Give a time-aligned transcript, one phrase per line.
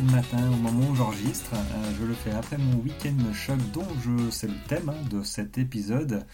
[0.00, 1.52] le matin au moment où j'enregistre.
[1.54, 5.22] Euh, je le fais après mon week-end choc dont je c'est le thème hein, de
[5.22, 6.26] cet épisode.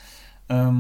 [0.51, 0.71] Euh,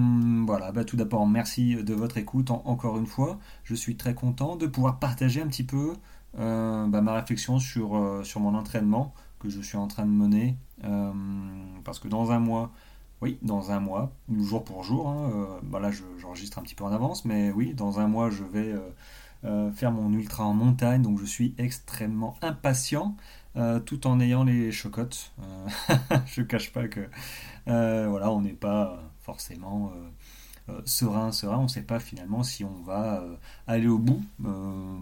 [0.46, 3.38] voilà, bah, tout d'abord merci de votre écoute encore une fois.
[3.64, 5.94] Je suis très content de pouvoir partager un petit peu
[6.34, 10.56] bah, ma réflexion sur, sur mon entraînement que je suis en train de mener.
[11.84, 12.72] parce que dans un mois,
[13.22, 15.08] oui, dans un mois, jour pour jour.
[15.08, 18.30] Hein, euh, bah là, j'enregistre un petit peu en avance, mais oui, dans un mois,
[18.30, 18.90] je vais euh, euh,
[19.74, 23.16] faire mon ultra en montagne, donc je suis extrêmement impatient,
[23.84, 25.32] tout en ayant les chocottes.
[26.26, 27.08] je cache pas que
[27.66, 29.92] voilà, on n'est pas forcément
[30.84, 31.58] serein, serein.
[31.58, 33.24] On ne sait pas finalement si on va
[33.66, 34.22] aller au bout,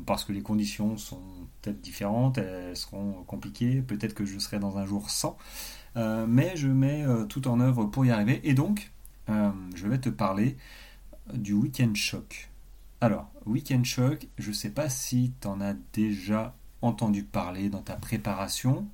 [0.06, 1.20] parce que les conditions sont
[1.60, 3.82] peut-être différentes, elles seront compliquées.
[3.82, 5.36] Peut-être que je serai dans un jour sans.
[5.96, 8.40] Euh, mais je mets euh, tout en œuvre pour y arriver.
[8.44, 8.90] Et donc,
[9.28, 10.56] euh, je vais te parler
[11.32, 12.49] du Weekend Shock.
[13.00, 17.82] Alors, Weekend Shock, je ne sais pas si tu en as déjà entendu parler dans
[17.82, 18.86] ta préparation.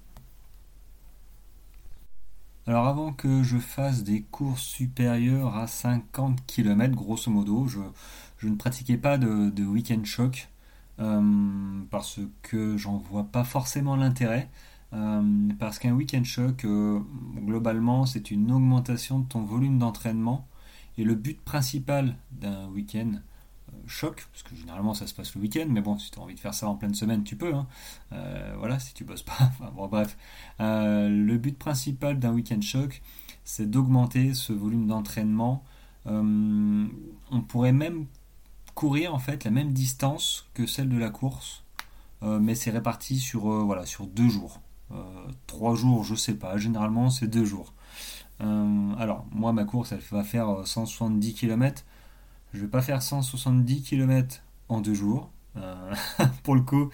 [2.69, 7.81] Alors avant que je fasse des courses supérieures à 50 km, grosso modo, je,
[8.47, 10.49] ne pratiquais pas de, de week-end choc
[11.91, 14.49] parce que j'en vois pas forcément l'intérêt.
[14.93, 17.01] Euh, parce qu'un week-end choc, euh,
[17.37, 20.47] globalement, c'est une augmentation de ton volume d'entraînement.
[20.97, 23.19] Et le but principal d'un week-end euh,
[23.89, 26.35] choc, parce que généralement ça se passe le week-end, mais bon, si tu as envie
[26.35, 27.55] de faire ça en pleine semaine, tu peux.
[27.55, 27.67] Hein.
[28.59, 29.37] voilà, si tu bosses pas.
[29.41, 30.17] Enfin, bon, bref.
[30.59, 33.03] le but principal d'un week-end choc,
[33.45, 35.65] c'est d'augmenter ce volume d'entraînement.
[36.07, 38.07] on pourrait même
[38.75, 41.65] courir en fait la même distance que celle de la course,
[42.23, 44.61] mais c'est réparti sur, voilà, sur deux jours.
[44.93, 46.57] Euh, trois jours, je sais pas.
[46.57, 47.73] Généralement, c'est deux jours.
[48.41, 51.85] Euh, alors, moi, ma course, elle va faire 170 km.
[52.57, 55.31] Je vais pas faire 170 km en deux jours.
[55.57, 55.95] Euh,
[56.43, 56.91] pour le coup,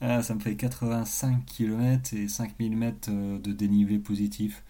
[0.00, 4.62] ça me fait 85 km et 5000 mètres de dénivelé positif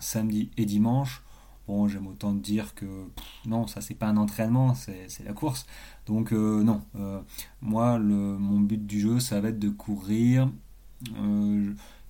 [0.00, 1.22] samedi et dimanche.
[1.68, 2.86] Bon, j'aime autant dire que
[3.46, 5.66] non, ça c'est pas un entraînement, c'est la course.
[6.06, 7.20] Donc euh, non, euh,
[7.60, 10.50] moi mon but du jeu ça va être de courir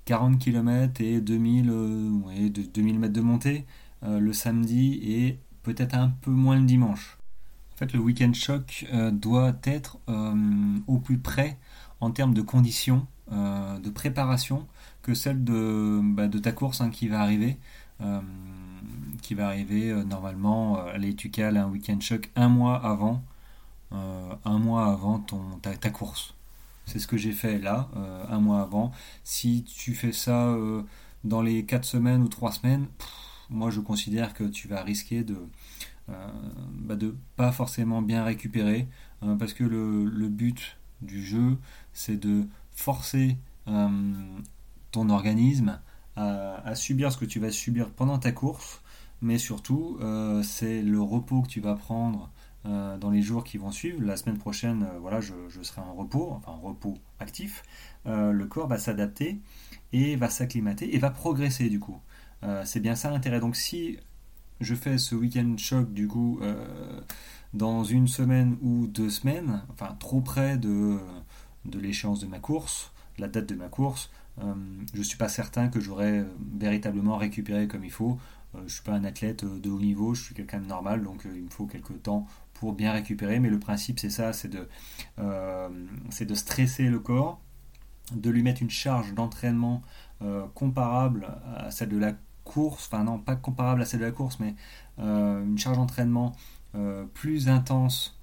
[0.06, 3.66] 40 euh, km et 2000, ouais, de, 2000 mètres de montée
[4.02, 7.18] le samedi et peut-être un peu moins le dimanche.
[7.74, 9.98] En fait le week-end choc doit être
[10.86, 11.58] au plus près
[12.00, 14.66] en termes de conditions, de préparation
[15.02, 17.58] que celle de, bah, ta course hein, qui va arriver
[19.22, 20.78] qui va arriver euh, normalement.
[20.78, 23.22] Euh, allez, tu cales un week-end choc un mois avant,
[23.92, 26.34] euh, un mois avant ton, ta, course.
[26.84, 27.88] C'est ce que j'ai fait là,
[28.28, 28.90] un mois avant.
[29.22, 30.52] Si tu fais ça
[31.22, 32.86] dans les 4 semaines ou 3 semaines,
[33.52, 35.36] moi je considère que tu vas risquer de
[36.08, 38.88] bah de pas forcément bien récupérer
[39.38, 41.56] parce que le, but du jeu
[41.92, 45.78] c'est de forcer ton organisme
[46.16, 48.82] à, subir ce que tu vas subir pendant ta course
[49.22, 52.28] mais surtout, euh, c'est le repos que tu vas prendre
[52.66, 54.02] euh, dans les jours qui vont suivre.
[54.02, 55.32] La semaine prochaine, euh, voilà, je,
[55.62, 57.62] serai en repos, enfin en repos actif.
[58.04, 59.38] le corps va s'adapter
[59.92, 61.98] et va s'acclimater et va progresser du coup.
[62.64, 63.40] C'est bien ça l'intérêt.
[63.40, 63.98] Donc si
[64.60, 66.40] je fais ce week-end choc du coup
[67.54, 70.98] dans une semaine ou deux semaines, enfin trop près de,
[71.64, 74.10] de l'échéance de ma course, la date de ma course,
[74.40, 76.24] je ne suis pas certain que j'aurai
[76.58, 78.18] véritablement récupéré comme il faut.
[78.54, 80.66] Euh, je ne suis pas un athlète euh, de haut niveau, je suis quelqu'un de
[80.66, 83.40] normal, donc euh, il me faut quelques temps pour bien récupérer.
[83.40, 84.68] Mais le principe, c'est ça, c'est de
[86.34, 87.40] stresser le corps,
[88.14, 89.82] de lui mettre une charge d'entraînement
[90.54, 91.26] comparable
[91.56, 92.14] à celle de la
[92.44, 94.54] course, enfin non, pas comparable à celle de la course, mais
[94.98, 96.32] une charge d'entraînement
[97.14, 98.20] plus intense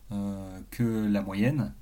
[0.71, 1.73] que la moyenne.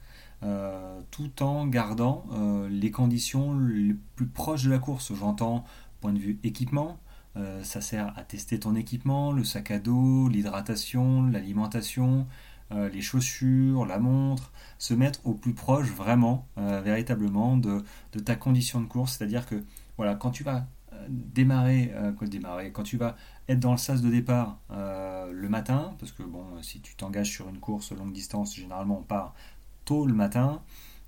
[1.12, 2.26] tout en gardant
[2.70, 5.14] les conditions les plus proches de la course.
[5.14, 5.66] J'entends
[6.00, 7.00] point de vue équipement,
[7.38, 12.28] euh, ça sert à tester ton équipement, le sac à dos, l'hydratation, l'alimentation,
[12.72, 17.84] euh, les chaussures, la montre, se mettre au plus proche vraiment, euh, véritablement de,
[18.26, 19.18] ta condition de course.
[19.18, 19.64] C'est-à-dire que
[19.98, 20.66] voilà, quand tu vas
[21.10, 23.16] démarrer, démarrer, quand tu vas
[23.48, 27.50] être dans le sas de départ le matin, parce que bon, si tu t'engages sur
[27.50, 29.36] une course longue distance, généralement on part
[29.86, 30.62] tôt le matin.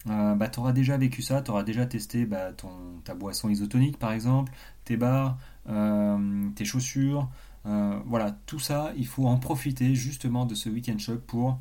[0.05, 2.69] bah, tu auras déjà vécu ça, tu auras déjà testé bah, ton,
[3.03, 4.51] ta boisson isotonique par exemple,
[4.85, 5.37] tes barres,
[5.69, 7.29] euh, tes chaussures,
[7.65, 11.59] euh, voilà, tout ça, il faut en profiter justement de ce week-end choc pour,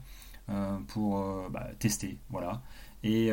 [0.49, 2.63] euh, pour bah, tester, voilà.
[3.05, 3.31] Et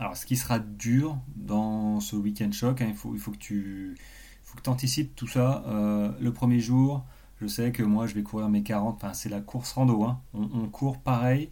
[0.00, 3.98] alors, ce qui sera dur dans ce week-end choc, hein, il, faut, que tu
[4.66, 5.62] anticipes tout ça.
[5.68, 7.04] le premier jour,
[7.38, 10.04] Je sais que moi, je vais courir mes 40, enfin, c'est la course rando.
[10.04, 10.18] Hein.
[10.32, 11.50] On, court pareil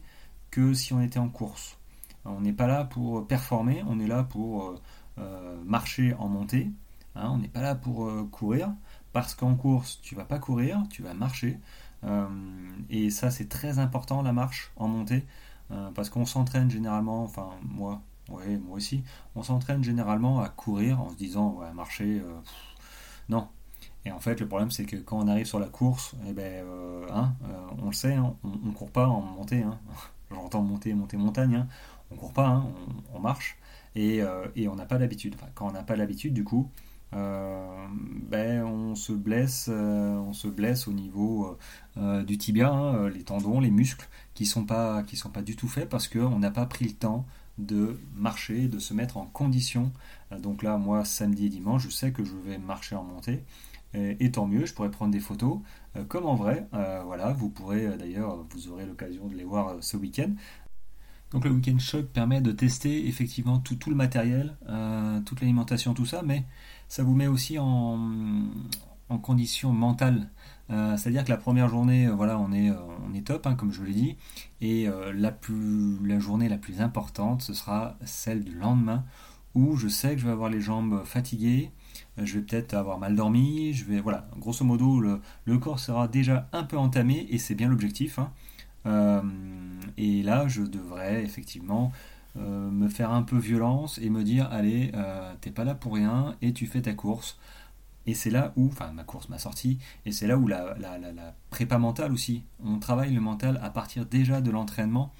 [0.50, 1.76] que si on était en course.
[2.24, 4.80] On n'est pas là pour performer, on est là pour
[5.66, 6.70] marcher en montée.
[7.16, 7.28] Hein.
[7.30, 8.72] on n'est pas là pour courir.
[9.12, 11.58] Parce qu'en course, tu vas pas courir, tu vas marcher.
[12.88, 15.26] et ça, c'est très important, la marche en montée.
[15.94, 19.02] parce qu'on s'entraîne généralement, enfin, moi, oui, moi aussi.
[19.34, 22.40] On s'entraîne généralement à courir en se disant, ouais, marcher, euh,
[23.28, 23.48] non.
[24.04, 26.64] Et en fait, le problème, c'est que quand on arrive sur la course, eh ben,
[26.64, 29.62] euh, hein, euh, on le sait, hein, on, ne court pas en montée.
[29.62, 29.78] Hein.
[30.30, 31.56] J'entends monter, monter montagne.
[31.56, 31.68] Hein.
[32.10, 32.64] On court pas,
[33.14, 33.58] on, marche.
[33.94, 35.36] Et, on n'a pas l'habitude.
[35.54, 36.70] quand on n'a pas l'habitude, du coup,
[37.12, 41.58] ben, on se blesse, on se blesse au niveau
[42.26, 44.66] du tibia, les tendons, les muscles qui sont
[45.14, 47.26] sont pas du tout faits parce qu'on n'a pas pris le temps
[47.58, 49.92] de marcher, de se mettre en condition.
[50.32, 53.44] Euh, donc là, moi, samedi et dimanche, je sais que je vais marcher en montée.
[53.94, 55.60] Et, tant mieux, je pourrais prendre des photos
[55.96, 56.68] euh, comme en vrai.
[56.74, 60.30] Euh, voilà, vous pourrez d'ailleurs, vous aurez l'occasion de les voir ce week-end.
[61.30, 64.56] Donc le week-end choc permet de tester effectivement tout, tout le matériel,
[65.26, 66.44] toute l'alimentation, tout ça, mais
[66.88, 67.98] ça vous met aussi en,
[69.08, 70.30] en condition mentale.
[70.70, 72.74] Euh, c'est-à-dire que la première journée, euh, voilà, on est, euh,
[73.08, 74.16] on est top, hein, comme je l'ai dit,
[74.60, 79.04] et la, plus, la journée la plus importante, ce sera celle du lendemain,
[79.54, 81.70] où je sais que je vais avoir les jambes fatiguées,
[82.18, 86.48] je vais peut-être avoir mal dormi, je vais, voilà, grosso modo, le, corps sera déjà
[86.52, 88.18] un peu entamé, et c'est bien l'objectif.
[88.18, 89.22] Hein.
[89.96, 91.92] et là, je devrais effectivement
[92.36, 94.92] me faire un peu violence et me dire, allez,
[95.40, 97.38] t'es pas là pour rien, et tu fais ta course.
[98.08, 100.74] Et c'est là où, enfin ma course, ma sortie, et c'est là où la,
[101.50, 105.12] prépa mentale aussi, on travaille le mental à partir déjà de l'entraînement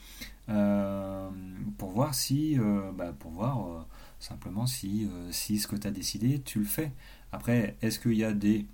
[0.49, 1.29] euh,
[1.77, 3.83] pour voir si, euh, bah, pour voir euh,
[4.21, 6.91] simplement si, si ce que tu as décidé, tu le fais.
[7.31, 8.65] Après, est-ce qu'il y a des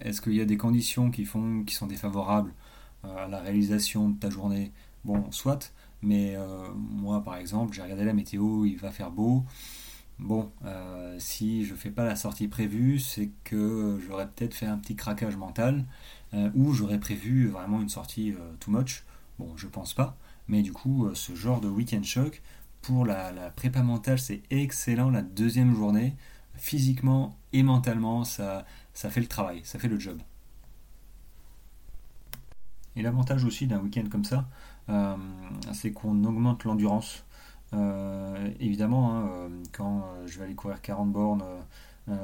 [0.00, 2.54] est-ce qu'il y a des conditions qui font qui sont défavorables
[3.02, 4.72] à la réalisation de ta journée?
[5.04, 6.36] Bon, soit, mais
[6.74, 9.44] moi par exemple, j'ai regardé la météo, il va faire beau.
[10.18, 14.76] Bon, euh, si je fais pas la sortie prévue, c'est que j'aurais peut-être fait un
[14.76, 15.84] petit craquage mental,
[16.34, 19.04] euh, ou j'aurais prévu vraiment une sortie euh, too much.
[19.38, 20.16] Bon, je pense pas,
[20.48, 22.42] mais du coup, ce genre de week-end choc,
[22.82, 26.16] pour la, prépa mentale, c'est excellent la deuxième journée.
[26.54, 30.18] Physiquement et mentalement, ça fait le travail, ça fait le job.
[32.96, 34.48] Et l'avantage aussi d'un week-end comme ça,
[35.72, 37.24] c'est qu'on augmente l'endurance.
[37.74, 41.44] Euh, évidemment, hein, euh, quand euh, je vais aller courir 40 bornes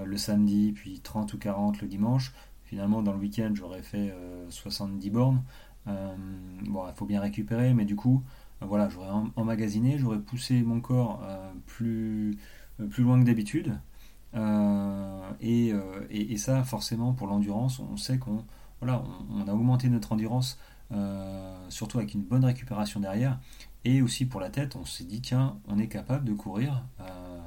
[0.06, 2.32] le samedi, puis 30 ou 40 le dimanche,
[2.64, 4.14] finalement dans le week-end j'aurais fait
[4.48, 5.42] 70 bornes.
[5.84, 8.22] bon, il faut bien récupérer, mais du coup,
[8.62, 11.22] voilà, j'aurais emmagasiné, j'aurais poussé mon corps
[11.66, 12.38] plus,
[12.90, 13.78] plus loin que d'habitude.
[15.42, 18.42] et, ça, forcément, pour l'endurance, on sait qu'on
[18.80, 20.58] voilà, on, a augmenté notre endurance,
[21.68, 23.38] surtout avec une bonne récupération derrière.
[23.84, 27.40] Et aussi pour la tête, on s'est dit, tiens, on est capable de courir euh,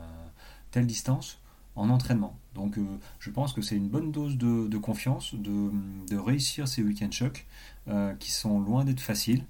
[0.72, 1.40] telle distance
[1.76, 2.38] en entraînement.
[2.54, 2.84] Donc euh,
[3.20, 7.46] je pense que c'est une bonne dose de, confiance, de, réussir ces week-end chocs
[7.88, 9.46] euh, qui sont loin d'être faciles.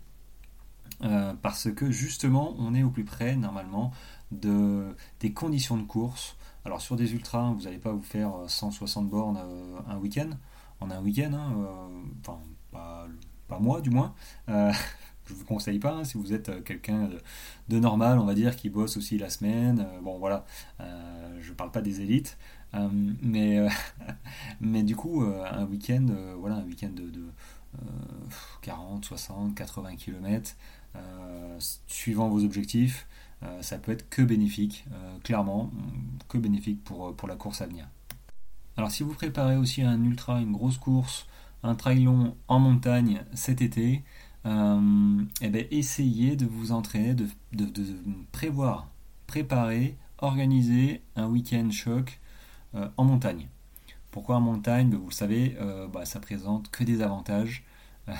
[1.41, 3.91] parce que justement, on est au plus près normalement
[4.31, 6.35] de, des conditions de course.
[6.65, 9.39] Alors sur des ultras, vous n'allez pas vous faire 160 bornes
[9.87, 10.29] un week-end,
[10.81, 11.53] en un week-end, hein,
[12.21, 12.39] enfin
[12.71, 13.07] pas,
[13.59, 14.13] moi du moins,
[15.27, 17.09] je vous conseille pas, hein, si vous êtes euh, quelqu'un
[17.69, 19.81] de, normal, on va dire, qui bosse aussi la semaine.
[19.81, 20.45] Euh, bon, voilà,
[20.79, 22.37] euh, je parle pas des élites,
[23.21, 23.67] mais,
[24.61, 26.05] mais du coup, un week-end,
[26.37, 27.11] voilà, un week-end de,
[28.61, 30.55] 40, 60, 80 km,
[31.87, 33.07] suivant vos objectifs,
[33.61, 34.85] ça peut être que bénéfique,
[35.23, 35.71] clairement,
[36.27, 37.87] que bénéfique pour, pour la course à venir.
[38.77, 41.25] Alors si vous préparez aussi un ultra, une grosse course,
[41.63, 44.03] un trail long en montagne cet été,
[44.47, 47.27] euh, eh ben, essayez de vous entraîner, de,
[48.31, 48.89] prévoir,
[49.27, 52.19] préparer, organiser un week-end choc
[52.75, 53.49] euh, en montagne.
[54.11, 54.89] Pourquoi en montagne?
[54.89, 57.63] Ben, Vous le savez, euh, bah, ça présente que des avantages.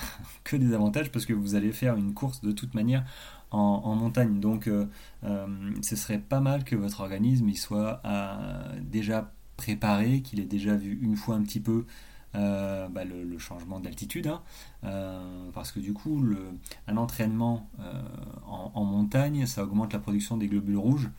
[0.44, 3.06] que des avantages parce que vous allez faire une course de toute manière
[3.50, 4.38] en, montagne.
[4.38, 4.68] Donc
[5.22, 8.02] ce serait pas mal que votre organisme il soit
[8.82, 11.86] déjà préparé, qu'il ait déjà vu une fois un petit peu
[12.34, 14.42] euh, bah, le, changement d'altitude, hein.
[14.84, 16.50] euh, parce que du coup, le,
[16.86, 18.02] un entraînement euh,
[18.46, 21.10] en, montagne, ça augmente la production des globules rouges.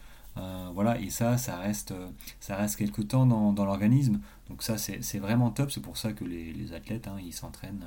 [0.74, 1.94] voilà, et ça, ça reste,
[2.40, 4.20] ça reste quelque temps dans, l'organisme.
[4.50, 5.72] Donc ça, c'est vraiment top.
[5.72, 7.86] C'est pour ça que les, athlètes, hein, ils s'entraînent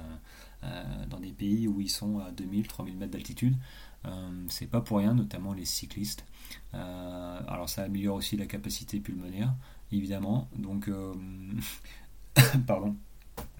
[1.09, 3.57] dans des pays où ils sont à 2000, 3000 mètres d'altitude.
[4.49, 6.25] c'est pas pour rien, notamment les cyclistes.
[6.73, 9.55] alors ça améliore aussi la capacité pulmonaire,
[9.93, 10.49] évidemment.
[10.57, 10.91] Donc,
[12.67, 12.97] pardon.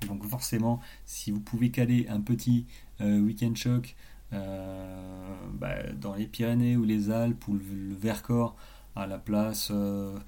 [0.07, 2.67] Donc forcément, si vous pouvez caler un petit
[3.01, 3.97] week-end choc
[4.31, 8.57] bah, dans les Pyrénées ou les Alpes ou le, Vercors
[8.95, 10.19] à la place, je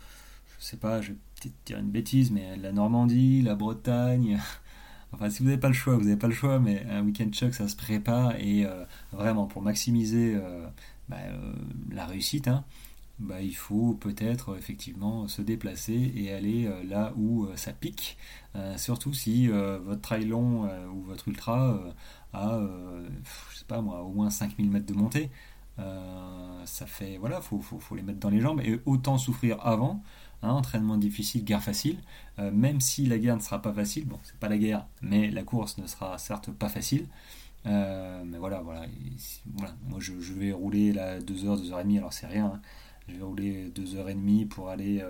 [0.58, 4.40] sais pas, je vais peut-être dire une bêtise, mais la Normandie, la Bretagne,
[5.14, 7.28] Enfin, si vous n'avez pas le choix, vous n'avez pas le choix, mais un week-end
[7.32, 10.66] choc, ça se prépare et euh, vraiment pour maximiser euh,
[11.08, 11.52] bah, euh,
[11.92, 12.64] la réussite, hein,
[13.18, 18.16] bah, il faut peut-être effectivement se déplacer et aller là où ça pique.
[18.76, 21.80] surtout si votre trail long ou votre ultra
[22.32, 22.60] a,
[23.52, 25.30] je sais pas moi, au moins 5000 mètres de montée.
[26.64, 30.02] ça fait, voilà, faut, faut, faut les mettre dans les jambes et autant souffrir avant
[30.50, 31.98] entraînement difficile, guerre facile.
[32.38, 35.30] Euh, même si la guerre ne sera pas facile, bon, c'est pas la guerre, mais
[35.30, 37.06] la course ne sera certes pas facile.
[37.66, 38.86] Euh, mais voilà, voilà,
[39.88, 42.46] Moi, je, vais rouler là 2h, 2h30, alors c'est rien.
[42.46, 42.60] Hein.
[43.08, 45.02] Je vais rouler 2h30 pour aller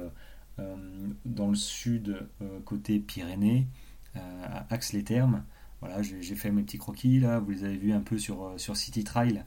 [0.59, 0.77] euh,
[1.25, 2.27] dans le sud,
[2.65, 3.67] côté Pyrénées,
[4.15, 5.45] à Axe-les-Thermes.
[5.81, 8.77] Voilà, j'ai fait mes petits croquis là, vous les avez vus un peu sur, sur
[8.77, 9.45] City Trail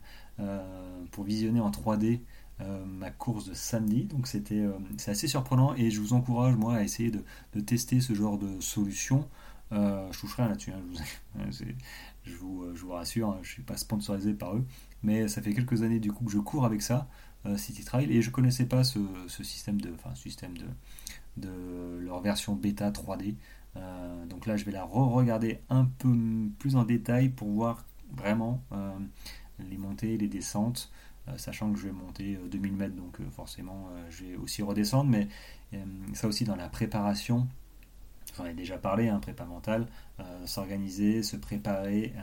[1.12, 2.22] pour visionner en 3D
[2.60, 4.06] euh, ma course de samedi.
[4.06, 8.02] Donc c'était euh, c'est assez surprenant et je vous encourage moi à essayer de, tester
[8.02, 9.28] ce genre de solution.
[9.74, 10.82] Euh, je toucherai là-dessus, hein,
[12.26, 14.66] je, vous, je, vous, rassure, hein, je ne suis pas sponsorisé par eux,
[15.04, 17.08] mais ça fait quelques années du coup que je cours avec ça,
[17.56, 19.00] City Trail, et je connaissais pas ce,
[19.44, 21.50] système de,
[22.02, 23.36] leur version bêta 3D.
[24.30, 26.10] donc là, je vais la re-regarder un peu
[26.60, 28.62] plus en détail pour voir vraiment
[29.60, 30.92] les montées, les descentes,
[31.30, 34.62] euh, sachant que je vais monter 2000 euh, mètres, donc euh, forcément je vais aussi
[34.62, 35.28] redescendre, mais
[36.14, 37.48] ça aussi dans la préparation,
[38.38, 39.88] j'en ai déjà parlé, hein, prépa mental,
[40.46, 42.14] s'organiser, se préparer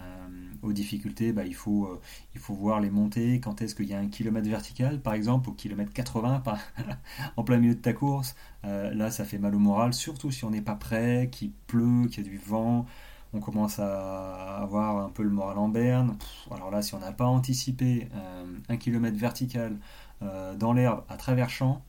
[0.63, 2.01] aux difficultés, bah, il, faut,
[2.35, 5.51] il faut voir les montées, quand est-ce qu'il y a un kilomètre vertical, par exemple,
[5.51, 6.43] au kilomètre 80,
[7.37, 10.51] en plein milieu de ta course, là ça fait mal au moral, surtout si on
[10.51, 12.87] n'est pas prêt, qu'il pleut, qu'il y a du vent,
[13.35, 16.17] on commence à avoir un peu le moral en berne.
[16.51, 19.77] alors là, si on n'a pas anticipé euh, un kilomètre vertical
[20.23, 21.83] euh, dans l'herbe à travers champ,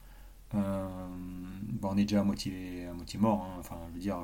[0.56, 0.88] euh,
[1.84, 2.88] on est déjà à moitié,
[3.20, 3.48] mort.
[3.48, 3.58] Hein.
[3.60, 4.18] Enfin, je veux dire,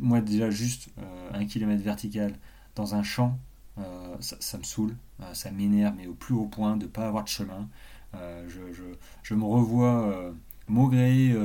[0.00, 0.90] moi déjà juste
[1.32, 2.34] un kilomètre vertical
[2.76, 3.38] dans un champ,
[4.20, 4.96] ça, me saoule,
[5.32, 7.68] ça m'énerve, mais au plus haut point de ne pas avoir de chemin.
[8.14, 10.32] Je, me revois
[10.68, 11.36] maugréer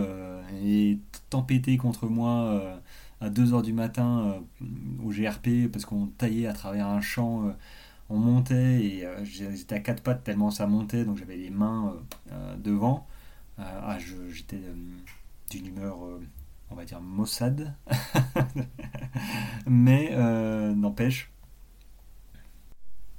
[0.64, 2.80] et tempêter contre moi
[3.22, 4.66] à 2h du matin euh,
[5.04, 7.52] au GRP parce qu'on taillait à travers un champ, euh,
[8.10, 11.96] on montait et euh, j'étais à quatre pattes tellement ça montait, donc j'avais les mains
[12.58, 13.08] devant.
[13.58, 13.98] Ah,
[14.30, 14.60] j'étais
[15.50, 15.98] d'une humeur,
[16.70, 17.76] on va dire, maussade.
[19.68, 20.16] Mais
[20.76, 21.32] n'empêche,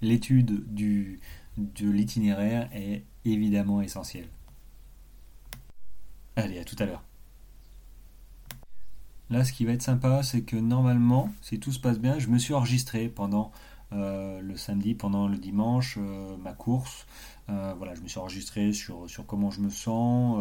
[0.00, 1.20] l'étude du,
[1.56, 4.28] de l'itinéraire est évidemment essentielle.
[6.36, 7.02] Allez, à tout à l'heure.
[9.30, 12.28] Là, ce qui va être sympa, c'est que normalement, si tout se passe bien, je
[12.28, 13.52] me suis enregistré pendant euh,
[13.92, 17.06] le samedi, pendant le dimanche, euh, ma course.
[17.48, 20.38] Euh, voilà, je me suis enregistré sur, sur comment je me sens,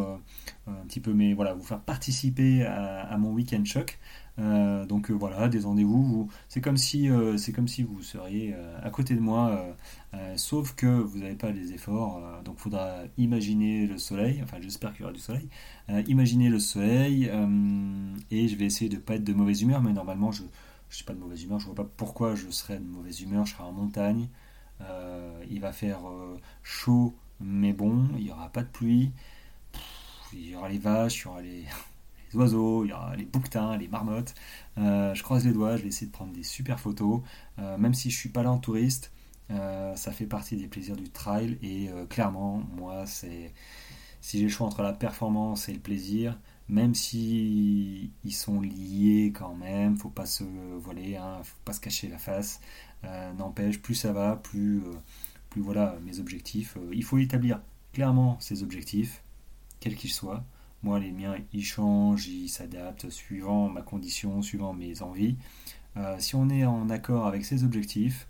[0.68, 3.98] un petit peu, mais voilà, vous faire participer à, mon week-end choc.
[4.38, 6.28] donc voilà, détendez-vous.
[6.50, 9.66] C'est comme si, c'est comme si vous seriez à côté de moi,
[10.36, 12.22] sauf que vous n'avez pas les efforts.
[12.44, 14.42] donc faudra imaginer le soleil.
[14.44, 15.48] Enfin, j'espère qu'il y aura du soleil.
[16.08, 17.32] imaginer le soleil
[18.32, 20.44] et je vais essayer de pas être de mauvaise humeur, mais normalement je
[20.90, 23.46] je suis pas de mauvaise humeur, je vois pas pourquoi je serais de mauvaise humeur,
[23.46, 24.30] je serai en montagne,
[24.82, 29.12] euh, il va faire euh, chaud mais bon, il n'y aura pas de pluie,
[30.34, 31.66] il y aura les vaches, il y aura les,
[32.34, 34.34] oiseaux, il y aura les bouquetins, les marmottes,
[34.78, 37.22] euh, je croise les doigts, je vais essayer de prendre des super photos,
[37.58, 39.12] même si je suis pas là en touriste,
[39.50, 43.54] ça fait partie des plaisirs du trail et clairement, moi, c'est
[44.20, 46.38] si j'ai le choix entre la performance et le plaisir,
[46.70, 51.80] même si ils sont liés quand même, faut pas se voiler, hein, faut pas se
[51.80, 52.60] cacher la face.
[53.06, 54.94] Euh, n'empêche, plus ça va, plus, euh,
[55.50, 56.78] plus voilà mes objectifs.
[56.78, 57.62] Euh, il faut établir
[57.94, 59.24] clairement ces objectifs,
[59.80, 60.44] quels qu'ils soient.
[60.84, 65.38] Moi, les miens, ils changent, ils s'adaptent suivant ma condition, suivant mes envies.
[66.20, 68.28] si on est en accord avec ces objectifs,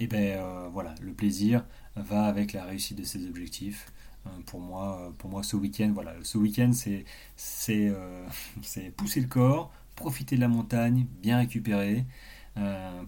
[0.00, 1.64] eh ben voilà, le plaisir
[1.96, 3.86] va avec la réussite de ces objectifs.
[4.26, 7.04] Euh, pour moi, euh, pour moi ce week-end, voilà, ce week-end c'est
[7.36, 8.26] c'est euh,
[8.96, 12.04] pousser le corps, profiter de la montagne, bien récupérer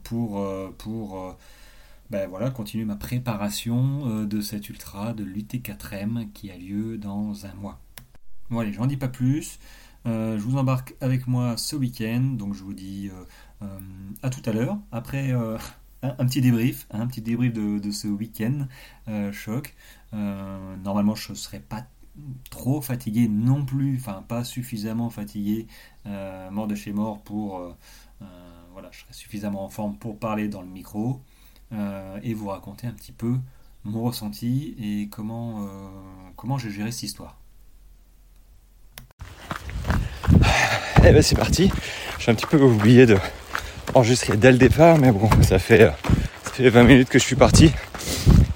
[0.02, 0.44] pour
[0.78, 1.36] pour
[2.10, 7.54] ben voilà, continuer ma préparation de cet ultra de l'UT4M qui a lieu dans un
[7.54, 7.80] mois.
[8.50, 9.60] Bon allez, j'en dis pas plus.
[10.04, 13.10] je vous embarque avec moi ce week-end, donc je vous dis
[14.22, 14.78] à tout à l'heure.
[14.90, 15.32] Après
[16.02, 18.66] un, petit débrief, un petit débrief de, ce week-end
[19.32, 19.74] choc.
[20.12, 21.86] Euh, normalement, je ne serais pas
[22.50, 25.66] trop fatigué non plus, enfin pas suffisamment fatigué,
[26.06, 27.60] euh, mort de chez mort pour,
[28.72, 31.20] voilà, je serai suffisamment en forme pour parler dans le micro
[32.22, 33.36] et vous raconter un petit peu
[33.84, 35.68] mon ressenti et comment,
[36.36, 37.38] comment j'ai géré cette histoire.
[41.08, 41.70] Eh ben c'est parti.
[42.18, 43.16] J'ai un petit peu oublié de
[43.94, 45.90] enregistrer dès le départ, mais bon, ça fait,
[46.44, 47.72] ça fait 20 minutes que je suis parti.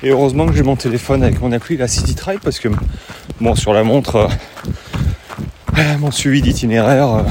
[0.02, 2.68] Et heureusement que j'ai mon téléphone avec mon appli, la City Tribe, parce que
[3.38, 4.30] bon, sur la montre,
[5.78, 7.22] euh, mon suivi d'itinéraire euh,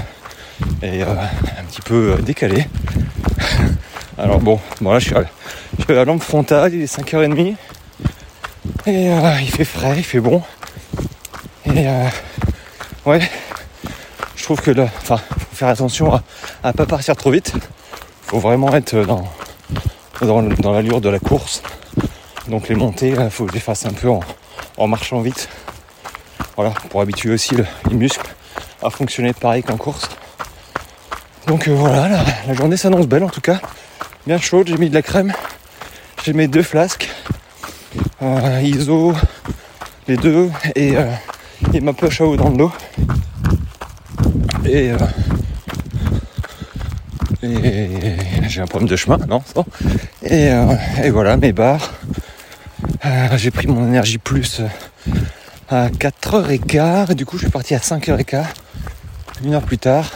[0.84, 1.16] est euh,
[1.58, 2.68] un petit peu décalé.
[4.20, 5.24] Alors bon, là je suis, à,
[5.88, 7.56] la lampe frontale, il est 5h30.
[8.86, 10.44] Et il fait frais, il fait bon.
[11.66, 11.88] Et
[13.06, 13.22] ouais,
[14.36, 16.22] je trouve que là, enfin, faut faire attention à
[16.66, 17.54] ne pas partir trop vite.
[18.30, 19.24] Faut vraiment être dans,
[20.22, 21.64] dans, dans l'allure de la course.
[22.48, 24.08] Donc les montées, il faut que je les fasse un peu
[24.78, 25.50] en, marchant vite.
[26.56, 28.30] Voilà, pour habituer aussi les muscles
[28.84, 30.08] à fonctionner pareil qu'en course.
[31.48, 33.60] Donc euh, voilà, la, journée s'annonce belle en tout cas.
[34.28, 35.34] Bien chaude, j'ai mis de la crème.
[36.24, 37.10] J'ai mis deux flasques.
[38.22, 39.16] Euh, ISO,
[40.08, 41.12] les deux, et, euh,
[41.74, 42.72] et, ma poche à eau dans le dos.
[44.66, 44.92] Et,
[47.42, 47.88] et
[48.48, 49.42] j'ai un problème de chemin, non
[50.24, 50.52] et,
[51.04, 51.92] et voilà, mes barres.
[53.06, 54.68] Euh, j'ai pris mon énergie plus euh,
[55.70, 58.46] à 4h15 et du coup je suis parti à 5h15,
[59.44, 60.12] une heure plus tard.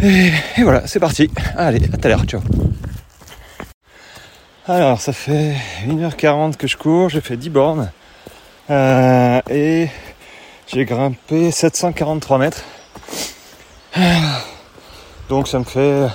[0.00, 1.30] Et, voilà, c'est parti.
[1.56, 2.40] Allez, à tout à l'heure, ciao.
[4.66, 5.54] Alors, ça fait
[5.86, 7.90] 1h40 que je cours, j'ai fait 10 bornes
[8.70, 9.88] euh, et
[10.72, 12.64] j'ai grimpé 743 mètres.
[15.28, 16.08] Donc ça me fait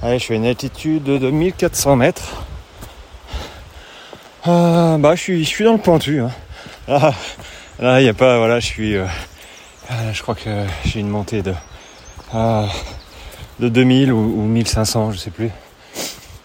[0.00, 2.44] Allez, je suis à une altitude de 1400 mètres.
[4.46, 6.20] Euh, bah, je suis, je suis dans le pointu.
[6.20, 6.30] Hein.
[7.80, 9.06] Là, il n'y a pas, voilà, je suis, euh,
[10.12, 11.52] je crois que j'ai une montée de,
[12.32, 12.64] euh,
[13.58, 15.50] de 2000 ou, 1500, je sais plus.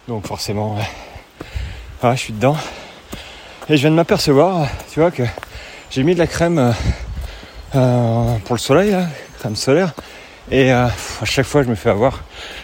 [0.08, 0.78] Donc forcément,
[2.02, 2.58] je suis dedans.
[3.70, 5.24] Et je viens de m'apercevoir, tu vois, que
[5.92, 6.74] j'ai mis de la crème
[7.72, 8.98] pour le soleil,
[9.38, 9.94] crème solaire.
[10.52, 10.92] Et à
[11.24, 12.24] chaque fois, je me fais avoir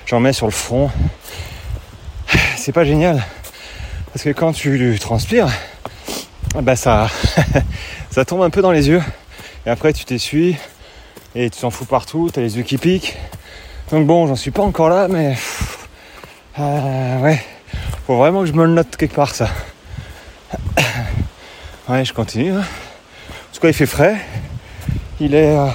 [0.09, 0.89] j'en mets sur le front.
[2.57, 3.23] C'est pas génial.
[4.11, 5.49] Parce que quand tu transpires,
[6.55, 7.09] bah ça,
[8.09, 9.03] ça tombe un peu dans les yeux.
[9.67, 10.55] Et après tu t'essuies
[11.35, 13.17] et tu t'en fous partout, t'as les yeux qui piquent.
[13.91, 15.37] Donc bon, j'en suis pas encore là, mais
[16.57, 17.43] euh, ouais,
[18.07, 19.49] faut vraiment que je me le note quelque part ça.
[21.87, 22.51] Ouais, je continue.
[22.51, 22.61] Hein.
[22.61, 24.17] En tout cas, il fait frais.
[25.19, 25.69] Il est, euh,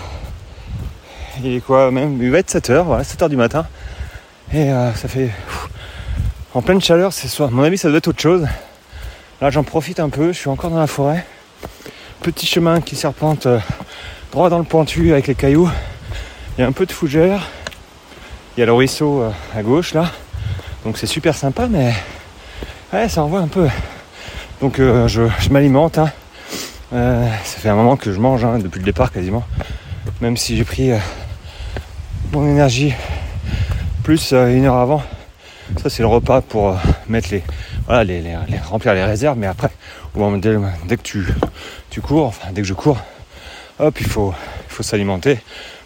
[1.42, 3.66] il est quoi même Il va être 7h, voilà, 7h du matin.
[4.52, 5.30] Et euh, ça fait.
[6.54, 7.46] en pleine chaleur, c'est soit.
[7.46, 8.46] À mon avis, ça doit être autre chose.
[9.40, 10.28] Là, j'en profite un peu.
[10.28, 11.24] Je suis encore dans la forêt.
[12.20, 13.58] Petit chemin qui serpente euh,
[14.32, 15.68] droit dans le pointu avec les cailloux.
[16.56, 17.48] Il y a un peu de fougère.
[18.56, 20.10] Il y a le ruisseau euh, à gauche là.
[20.84, 21.92] Donc c'est super sympa, mais
[22.92, 23.68] ouais, ça envoie un peu.
[24.60, 25.98] Donc je, m'alimente.
[25.98, 26.10] Hein.
[26.92, 29.44] ça fait un moment que je mange hein, depuis le départ quasiment.
[30.20, 30.92] Même si j'ai pris
[32.42, 32.92] énergie
[34.02, 35.02] plus euh, une heure avant.
[35.80, 36.74] Ça c'est le repas pour euh,
[37.08, 37.42] mettre les,
[37.86, 38.36] voilà, les,
[38.68, 39.38] remplir les réserves.
[39.38, 39.70] Mais après,
[40.38, 41.26] dès, dès, que tu,
[41.90, 42.98] tu cours, enfin dès que je cours,
[43.78, 44.34] hop, il faut,
[44.68, 45.38] il faut s'alimenter,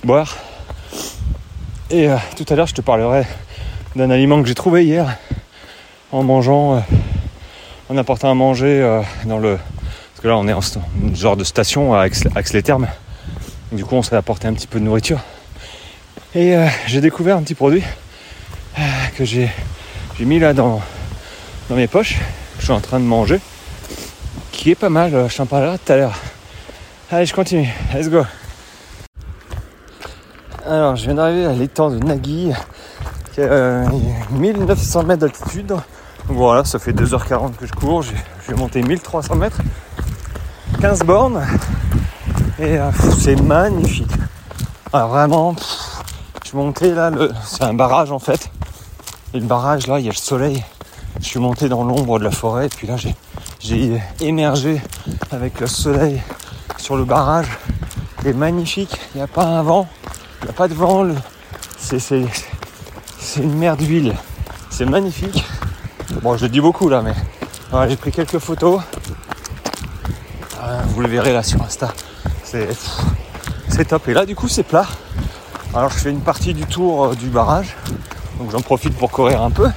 [0.02, 0.36] boire.
[1.90, 3.24] Et euh, tout à l'heure, je te parlerai
[3.94, 5.16] d'un aliment que j'ai trouvé hier
[6.12, 6.82] en mangeant,
[7.88, 9.58] en apportant à manger dans le.
[10.12, 10.60] Parce que là, on est en
[11.14, 12.88] genre de station à Aix-les-Thermes.
[13.72, 15.20] Du coup, on s'est apporté un petit peu de nourriture.
[16.34, 16.54] Et
[16.86, 17.82] j'ai découvert un petit produit
[19.16, 19.50] que j'ai
[20.20, 20.80] mis là dans,
[21.68, 23.40] dans mes poches, que je suis en train de manger,
[24.52, 26.14] qui est pas mal, je t'en parlerai tout à l'heure.
[27.10, 28.22] Allez, je continue, let's go.
[30.66, 32.52] Alors, je viens d'arriver à l'étang de Nagui,
[33.32, 33.84] qui a
[34.30, 35.74] 1900 mètres d'altitude.
[36.26, 38.12] Voilà, ça fait 2h40 que je cours, je
[38.48, 39.62] vais monter 1300 mètres,
[40.80, 41.42] 15 bornes,
[42.58, 44.12] et euh, c'est magnifique.
[44.92, 45.56] Alors vraiment,
[46.48, 47.10] je suis monté là,
[47.44, 48.50] c'est un barrage en fait.
[49.34, 50.64] Et le barrage, là, il y a le soleil.
[51.20, 52.96] Je suis monté dans l'ombre de la forêt, et puis là,
[53.60, 54.80] j'ai émergé
[55.30, 56.22] avec le soleil
[56.78, 57.48] sur le barrage.
[58.22, 59.86] C'est magnifique, il n'y a pas un vent,
[60.40, 61.06] il n'y a pas de vent.
[61.76, 62.22] C'est
[63.36, 64.14] une mer d'huile.
[64.70, 65.44] C'est magnifique.
[66.22, 67.12] Bon, je le dis beaucoup là, mais
[67.90, 68.80] j'ai pris quelques photos.
[70.86, 71.92] vous le verrez là sur Insta.
[72.42, 74.08] C'est top.
[74.08, 74.86] Et là, du coup, c'est plat.
[75.74, 77.76] Alors, je fais une partie du tour euh, du barrage.
[78.38, 79.68] Donc j'en profite pour courir un peu.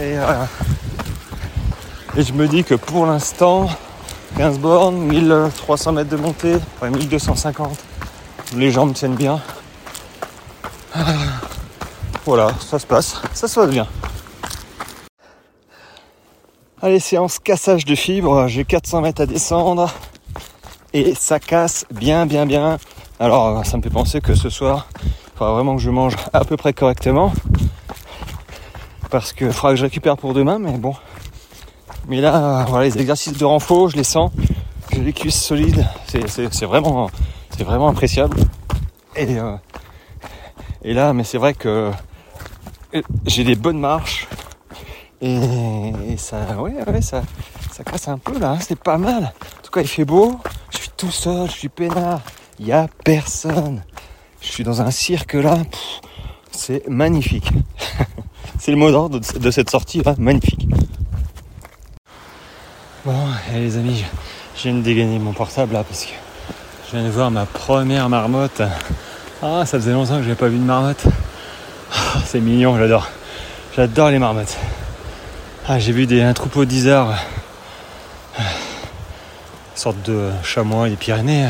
[0.00, 0.44] Et, euh,
[2.16, 3.68] et je me dis que pour l'instant,
[4.36, 7.78] 15 bornes, 1300 mètres de montée, enfin 1250,
[8.56, 9.40] les jambes tiennent bien.
[12.24, 13.86] voilà, ça se passe, ça se passe bien.
[16.80, 19.88] Allez, séance cassage de fibres, j'ai 400 mètres à descendre
[20.92, 22.78] et ça casse bien, bien, bien.
[23.22, 26.44] Alors, ça me fait penser que ce soir, il faudra vraiment que je mange à
[26.44, 27.32] peu près correctement.
[29.10, 30.92] Parce qu'il faudra que je récupère pour demain, mais bon.
[32.08, 34.32] Mais là, voilà, les exercices de renfort, je les sens,
[34.90, 37.08] j'ai les cuisses solides, c'est vraiment,
[37.88, 38.36] appréciable.
[39.14, 39.54] Et, euh,
[40.82, 41.92] et là, mais c'est vrai que
[43.26, 44.26] j'ai des bonnes marches,
[45.20, 47.22] et, ça, ouais, ça,
[47.70, 49.26] ça casse un peu là, hein, c'est pas mal.
[49.26, 52.20] En tout cas, il fait beau, je suis tout seul, je suis peinard,
[52.62, 53.82] il a personne.
[54.40, 55.58] Je suis dans un cirque là,
[56.52, 57.50] c'est magnifique.
[58.60, 60.68] c'est le mot d'ordre de cette sortie magnifique.
[63.04, 64.04] Bon, les amis,
[64.56, 66.12] je viens de dégainer mon portable là parce que
[66.86, 68.62] je viens de voir ma première marmotte.
[69.42, 71.04] Ah, ça faisait longtemps que j'avais pas vu de marmotte.
[71.92, 73.08] Ah, c'est mignon, j'adore.
[73.74, 74.56] J'adore les marmottes.
[75.66, 77.08] Ah, j'ai vu des, un troupeau une
[79.74, 81.48] sorte de chamois des Pyrénées,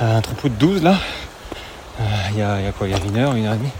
[0.00, 0.96] un troupeau de 12 là,
[2.00, 3.70] euh, il y, a, quoi, il y a une heure, une heure et demie.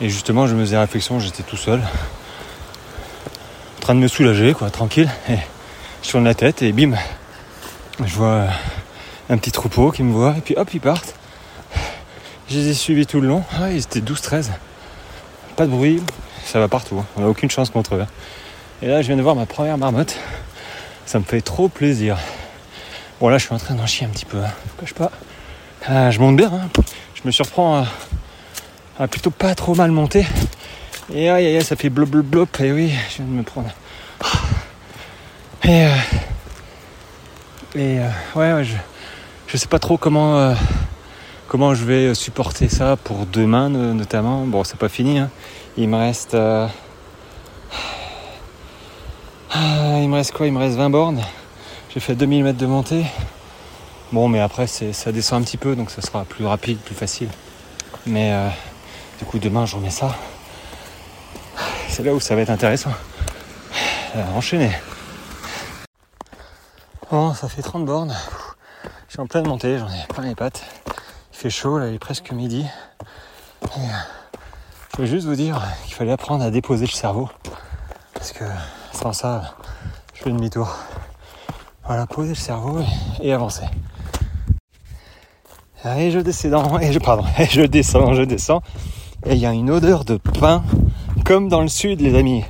[0.00, 4.70] Et justement, je me faisais réflexion, j'étais tout seul, en train de me soulager, quoi,
[4.70, 5.10] tranquille.
[5.28, 5.36] Et
[6.02, 6.94] je tourne la tête et bim,
[8.04, 8.44] je vois
[9.28, 11.14] un petit troupeau qui me voit, et puis hop, ils partent.
[12.48, 13.44] Je les ai suivis tout le long.
[13.60, 14.46] Ah, ils étaient 12-13.
[15.56, 16.02] Pas de bruit,
[16.44, 17.00] ça va partout.
[17.00, 17.06] Hein.
[17.16, 18.00] On n'a aucune chance contre eux.
[18.00, 18.06] Hein.
[18.80, 20.16] Et là, je viens de voir ma première marmotte.
[21.04, 22.16] Ça me fait trop plaisir.
[23.20, 24.38] Bon, là, je suis en train d'en chier un petit peu.
[24.38, 24.52] Hein.
[24.84, 25.10] Je pas.
[25.84, 26.52] Ah, je monte bien.
[26.52, 26.68] Hein.
[27.16, 27.84] Je me surprends
[28.96, 30.24] à, plutôt pas trop mal monter.
[31.12, 32.60] Et aïe, aïe, ça fait blop, blop, blop.
[32.60, 33.70] Et oui, je viens de me prendre.
[35.64, 35.94] Et, euh,
[37.74, 38.76] et euh, ouais, ouais, je,
[39.48, 40.54] je sais pas trop comment, euh,
[41.48, 44.46] comment je vais supporter ça pour demain, notamment.
[44.46, 45.18] Bon, c'est pas fini.
[45.18, 45.30] Hein.
[45.76, 46.36] Il me reste.
[46.36, 46.68] Ah,
[50.00, 50.46] il me reste quoi?
[50.46, 51.20] Il me reste 20 bornes.
[51.90, 53.06] J'ai fait 2000 mètres de montée.
[54.12, 57.28] Bon, mais après, ça descend un petit peu, donc ça sera plus rapide, plus facile.
[58.06, 58.48] Mais euh,
[59.18, 60.14] du coup, demain, je remets ça.
[61.88, 62.92] C'est là où ça va être intéressant.
[64.16, 64.70] Euh, enchaîner.
[67.10, 68.14] Bon, ça fait 30 bornes.
[69.08, 70.62] Je suis en pleine montée, j'en ai plein les pattes.
[71.32, 72.66] Il fait chaud, là, il est presque midi.
[73.62, 77.30] Je voulais juste vous dire qu'il fallait apprendre à déposer le cerveau.
[78.12, 78.44] Parce que
[78.92, 79.54] sans ça,
[80.12, 80.76] je fais demi-tour.
[81.88, 82.80] Voilà, poser le cerveau
[83.22, 83.64] et, avancer.
[85.96, 88.60] Et je descends, et je, pardon, et je descends, je descends.
[89.24, 90.62] Et il y a une odeur de pain,
[91.24, 92.44] comme dans le sud, les amis.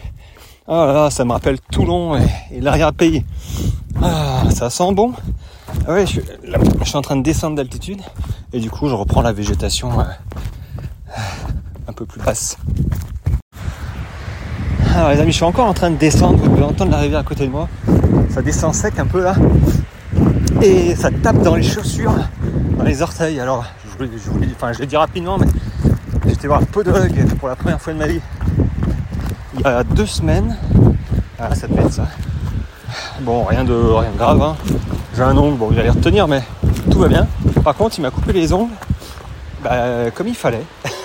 [0.66, 3.24] Oh là là, ça me rappelle Toulon et, l'arrière-pays.
[4.02, 5.12] Ah, ça sent bon.
[5.86, 6.20] Ah ouais, je,
[6.84, 8.00] suis en train de descendre d'altitude
[8.52, 9.90] et du coup, je reprends la végétation
[11.86, 12.58] un peu plus basse.
[14.96, 17.20] Alors les amis, je suis encore en train de descendre, vous pouvez entendre la rivière
[17.20, 17.68] à côté de moi.
[18.30, 19.34] Ça descend sec un peu là.
[20.62, 22.14] Et ça tape dans les chaussures,
[22.76, 23.40] dans les orteils.
[23.40, 23.64] Alors,
[24.00, 25.46] je, je, enfin, je l'ai dit rapidement, mais
[26.26, 28.20] j'étais voir podologue pour la première fois de ma vie.
[29.54, 30.56] Il y a deux semaines.
[31.38, 32.08] Ah, ça devait être ça.
[33.20, 34.42] Bon, rien de, rien de grave.
[34.42, 34.56] Hein.
[35.16, 36.42] J'ai un ongle, bon, il allait retenir, mais
[36.90, 37.26] tout va bien.
[37.62, 38.72] Par contre, il m'a coupé les ongles
[39.62, 40.64] bah, comme il fallait.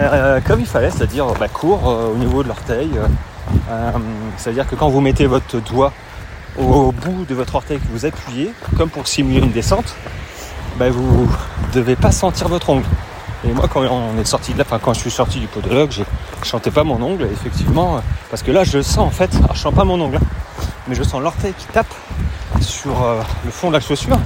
[0.00, 2.88] Euh, comme il fallait, c'est-à-dire bah, court euh, au niveau de l'orteil.
[3.68, 3.90] Euh,
[4.36, 5.92] c'est-à-dire que quand vous mettez votre doigt
[6.58, 9.94] au, bout de votre orteil que vous appuyez, comme pour simuler une descente,
[10.76, 12.84] bah, vous ne devez pas sentir votre ongle.
[13.44, 15.90] Et moi, quand on est sorti de là, enfin quand je suis sorti du podologue,
[15.92, 16.02] je
[16.42, 19.74] chantais pas mon ongle, effectivement, parce que là, je sens en fait, alors je sens
[19.74, 21.92] pas mon ongle, hein, mais je sens l'orteil qui tape
[22.60, 22.96] sur
[23.44, 24.18] le fond de la chaussure,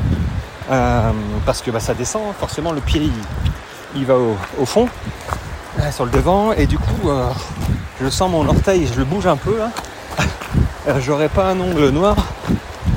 [1.44, 3.10] parce que bah, ça descend, forcément le pied
[3.94, 4.88] il, va au, fond,
[5.90, 7.28] sur le devant et du coup euh,
[8.00, 9.70] je sens mon orteil, je le bouge un peu là.
[10.88, 12.16] Euh, j'aurais pas un ongle noir,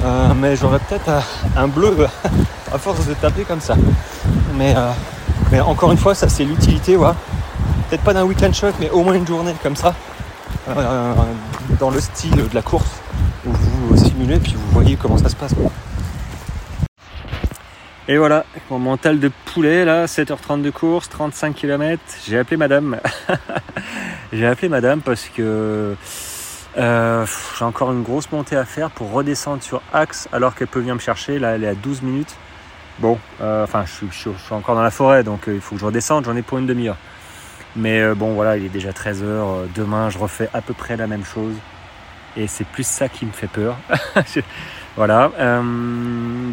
[0.03, 1.09] euh, mais j'aurais peut-être
[1.55, 1.95] un bleu
[2.73, 3.75] à force de taper comme ça.
[4.57, 4.75] Mais,
[5.51, 7.15] mais encore une fois, ça c'est l'utilité, voilà.
[7.89, 9.93] peut-être pas d'un week-end shot, mais au moins une journée comme ça,
[11.79, 12.89] dans le style de la course,
[13.45, 15.53] où vous simulez puis vous voyez comment ça se passe.
[18.07, 22.01] Et voilà, mon mental de poulet, là, 7h30 de course, 35 km.
[22.27, 22.97] J'ai appelé madame.
[24.33, 25.95] j'ai appelé madame parce que
[26.77, 27.25] euh,
[27.57, 30.95] j'ai encore une grosse montée à faire pour redescendre sur Axe alors qu'elle peut venir
[30.95, 31.39] me chercher.
[31.39, 32.35] Là, elle est à 12 minutes.
[32.99, 35.85] Bon, euh, enfin, je, suis encore dans la forêt, donc euh, il faut que je
[35.85, 36.25] redescende.
[36.25, 36.97] J'en ai pour une demi-heure.
[37.75, 39.67] Mais bon, voilà, il est déjà 13h.
[39.75, 41.53] Demain, je refais à peu près la même chose.
[42.37, 43.77] Et c'est plus ça qui me fait peur.
[44.97, 45.29] Voilà.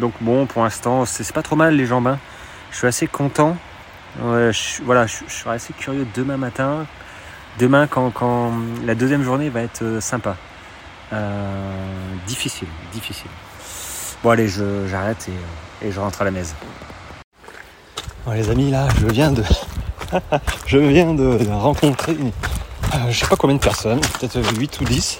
[0.01, 2.07] Donc bon, pour l'instant, c'est pas trop mal les jambes.
[2.07, 2.19] Hein.
[2.71, 3.55] Je suis assez content.
[4.19, 6.85] je, voilà, je, je, assez curieux demain matin.
[7.59, 8.51] Demain, quand, quand
[8.85, 10.35] la deuxième journée va être euh, sympa.
[11.11, 13.29] Euh, difficile, difficile.
[14.23, 16.55] Bon, allez, j'arrête et, et, je rentre à la maison.
[18.25, 19.43] Bon, les amis, là, je viens de,
[20.65, 25.19] je viens de, rencontrer, euh, je sais pas combien de personnes, peut-être 8 ou 10,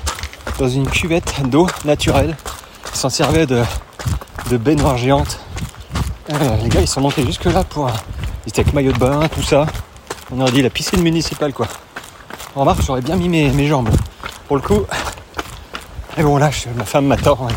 [0.57, 2.35] dans une cuvette d'eau naturelle.
[2.93, 3.63] Ils s'en servaient de,
[4.49, 5.39] de baignoire géante.
[6.31, 7.89] Euh, les gars, ils sont montés jusque là pour.
[8.45, 9.65] Ils étaient avec maillot de bain, tout ça.
[10.31, 11.67] On aurait dit la piscine municipale, quoi.
[12.55, 13.89] Remarque, j'aurais bien mis mes, jambes.
[14.47, 14.85] Pour le coup.
[16.17, 17.47] Et bon, là, ma femme m'attend.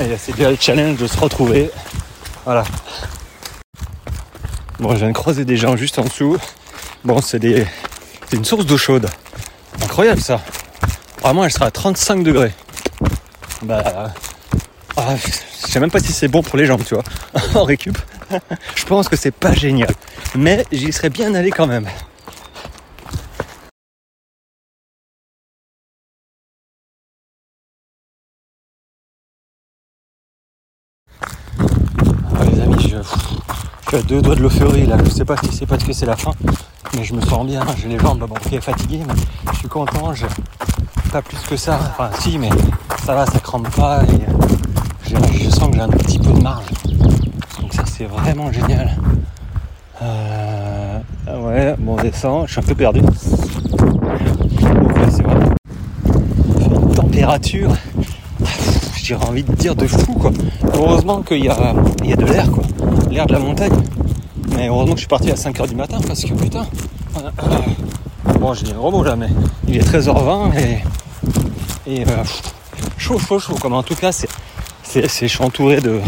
[0.00, 1.70] Et c'est déjà le challenge de se retrouver.
[2.44, 2.64] Voilà.
[4.80, 6.36] Bon, je viens de croiser des gens juste en dessous.
[7.04, 7.66] Bon, c'est des...
[8.32, 9.08] une source d'eau chaude.
[9.82, 10.40] Incroyable ça.
[11.22, 12.52] Vraiment, elle sera à 35 degrés.
[13.62, 14.12] Bah,
[14.96, 17.04] ah, je sais même pas si c'est bon pour les jambes, tu vois.
[17.54, 17.96] en récup,
[18.74, 19.90] je pense que c'est pas génial.
[20.34, 21.86] Mais j'y serais bien allé quand même.
[32.90, 33.04] Ah, amis,
[33.82, 34.96] je, suis à deux doigts de l'euphorie là.
[35.04, 36.32] Je sais pas si c'est parce que c'est la fin,
[36.96, 37.60] mais je me sens bien.
[37.76, 39.14] J'ai les jambes, bon, est fatigué, mais
[39.52, 40.14] je suis content.
[40.14, 40.26] Je,
[41.12, 41.78] pas plus que ça.
[41.90, 42.50] Enfin, si, mais
[43.04, 44.02] ça va, ça crampe pas.
[44.04, 46.66] Et je sens que j'ai un petit peu de marge.
[47.60, 48.96] Donc ça, c'est vraiment génial.
[50.02, 50.98] Euh,
[51.28, 52.46] ouais, bon, on descend.
[52.46, 53.02] Je suis un peu perdu.
[56.94, 57.70] Température,
[58.96, 60.30] j'ai envie de dire de fou, quoi.
[60.74, 61.74] Heureusement qu'il y a,
[62.04, 62.62] il y a de l'air, quoi.
[63.18, 63.72] L'air de la montagne.
[64.54, 66.68] Mais heureusement que je suis parti à 5h du matin parce que putain.
[68.38, 69.26] bon, j'ai un gros là, mais
[69.66, 70.78] il est 13h20 et,
[71.92, 72.22] et euh,
[72.96, 73.56] chaud, chaud, chaud.
[73.60, 74.28] Comme en tout cas, c'est,
[74.84, 76.00] c'est, je suis entouré de,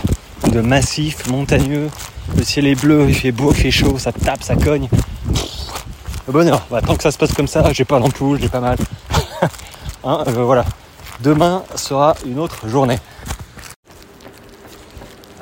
[0.53, 1.88] de massifs montagneux.
[2.37, 4.88] Le ciel est bleu, il fait beau, il fait chaud, ça tape, ça cogne.
[6.29, 6.64] Le bonheur.
[6.70, 8.79] Bah, tant que ça se passe comme ça, j'ai pas l'ampoule, j'ai pas mal.
[10.05, 10.64] hein, euh, voilà.
[11.25, 13.01] Demain sera une autre journée.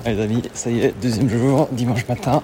[0.08, 2.42] Les amis, ça y est, deuxième jour, dimanche matin.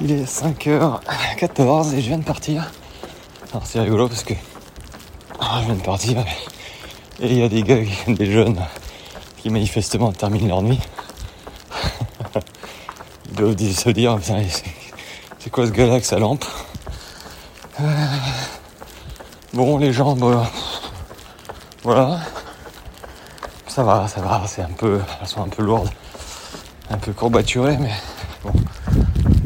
[0.00, 2.70] Il est 5h14 et je viens de partir.
[3.50, 4.34] Alors c'est rigolo parce que
[5.40, 6.18] ah, je viens de partir
[7.20, 8.60] et il y a des gars, des jeunes
[9.38, 10.78] qui manifestement terminent leur nuit.
[13.30, 14.16] Ils doivent se dire
[15.40, 16.44] c'est quoi ce gars là avec sa lampe?
[17.80, 18.06] Euh,
[19.54, 20.46] Bon les jambes
[21.82, 22.20] voilà.
[23.66, 25.00] Ça va, ça va, c'est un peu.
[25.20, 25.90] Elles sont un peu lourdes,
[26.90, 27.92] un peu courbaturées, mais
[28.44, 28.52] bon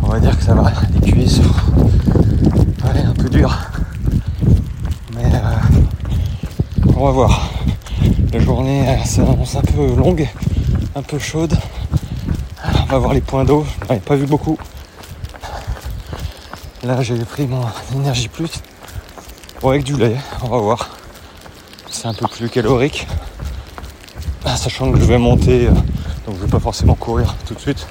[0.05, 0.71] on va dire que ça va.
[0.93, 3.57] Les cuisses, ouais, un peu dur.
[5.15, 7.51] Mais euh, on va voir.
[8.33, 10.29] La journée s'annonce un peu longue,
[10.95, 11.57] un peu chaude.
[12.83, 13.65] On va voir les points d'eau.
[13.89, 14.59] J'en ai pas vu beaucoup.
[16.83, 18.51] Là, j'ai pris mon énergie plus.
[19.63, 20.91] Bon, avec du lait, on va voir.
[21.91, 23.07] C'est un peu plus calorique.
[24.45, 25.73] Ah, sachant que je vais monter, euh,
[26.27, 27.87] donc je vais pas forcément courir tout de suite.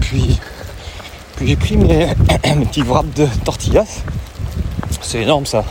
[0.00, 0.38] puis,
[1.36, 2.14] puis j'ai pris mes,
[2.66, 4.02] petits wraps de tortillas.
[5.02, 5.64] C'est énorme ça.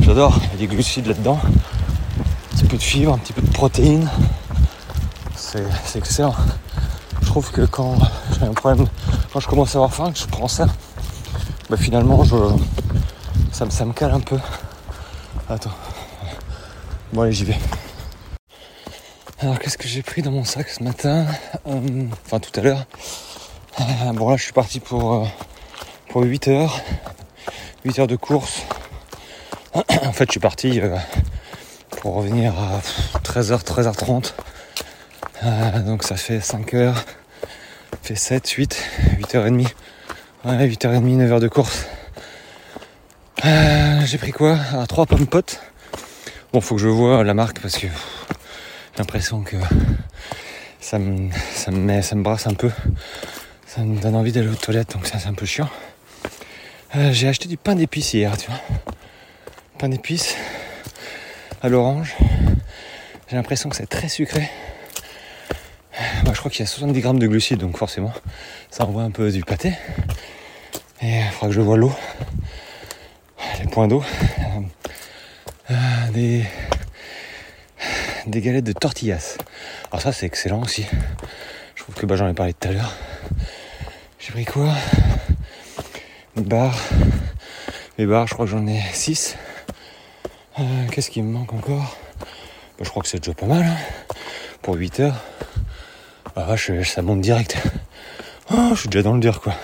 [0.00, 0.38] J'adore.
[0.44, 1.38] Il y a des glucides là-dedans.
[1.42, 4.08] Un petit peu de fibres, un petit peu de protéines.
[5.36, 6.34] C'est excellent.
[7.20, 7.96] Je trouve que quand
[8.38, 8.86] j'ai un problème,
[9.32, 10.66] quand je commence à avoir faim, que je prends ça,
[11.70, 12.36] bah finalement je,
[13.52, 14.38] ça, ça me cale un peu.
[15.48, 15.70] Attends.
[17.12, 17.58] Bon allez j'y vais.
[19.44, 21.26] Alors qu'est-ce que j'ai pris dans mon sac ce matin
[21.66, 22.86] euh, Enfin tout à l'heure.
[23.78, 25.26] Euh, bon là je suis parti pour, euh,
[26.08, 26.80] pour 8 heures.
[27.84, 28.62] 8 heures de course.
[29.74, 30.96] en fait je suis parti euh,
[32.00, 32.80] pour revenir à
[33.18, 34.32] 13h, 13h30.
[35.84, 37.04] donc ça fait 5 heures.
[38.00, 38.82] Fait 7, 8,
[39.18, 39.66] 8h30.
[40.46, 41.84] Ouais, 8h30, 9h de course.
[43.42, 44.56] j'ai pris quoi?
[44.72, 45.60] Ah, 3 pommes potes.
[46.54, 47.88] Bon faut que je vois la marque parce que
[48.98, 49.56] l'impression que
[50.80, 52.70] ça me, ça, me ça me brasse un peu
[53.74, 55.68] ça me donne envie d'aller aux toilettes, donc ça c'est un peu chiant.
[56.94, 58.60] Euh, j'ai acheté du pain d'épices hier, tu vois.
[59.78, 60.36] Pain d'épices
[61.60, 62.14] à l'orange.
[63.28, 64.48] J'ai l'impression que c'est très sucré.
[66.24, 68.12] Bah, je crois qu'il y a 70 grammes de glucides, donc forcément,
[68.70, 69.72] ça envoie un peu du pâté.
[71.02, 71.92] Et il faudra que je vois l'eau.
[73.58, 74.04] Les points d'eau.
[75.72, 75.74] Euh,
[76.12, 76.44] des,
[78.26, 79.36] des galettes de tortillas.
[79.90, 80.86] Alors ça c'est excellent aussi.
[81.74, 82.92] Je trouve que bah, j'en ai parlé tout à l'heure.
[84.18, 84.72] J'ai pris quoi?
[86.36, 86.78] Mes barres.
[87.98, 89.36] Les barres, je crois que j'en ai 6.
[90.58, 91.96] Euh, qu'est-ce qui me manque encore?
[92.20, 93.62] Bah, Je crois que c'est déjà pas mal.
[93.62, 93.76] Hein,
[94.62, 95.20] pour 8 heures.
[96.34, 97.56] Bah, vache, ça monte direct.
[98.50, 99.54] Oh, je suis déjà dans le dur quoi.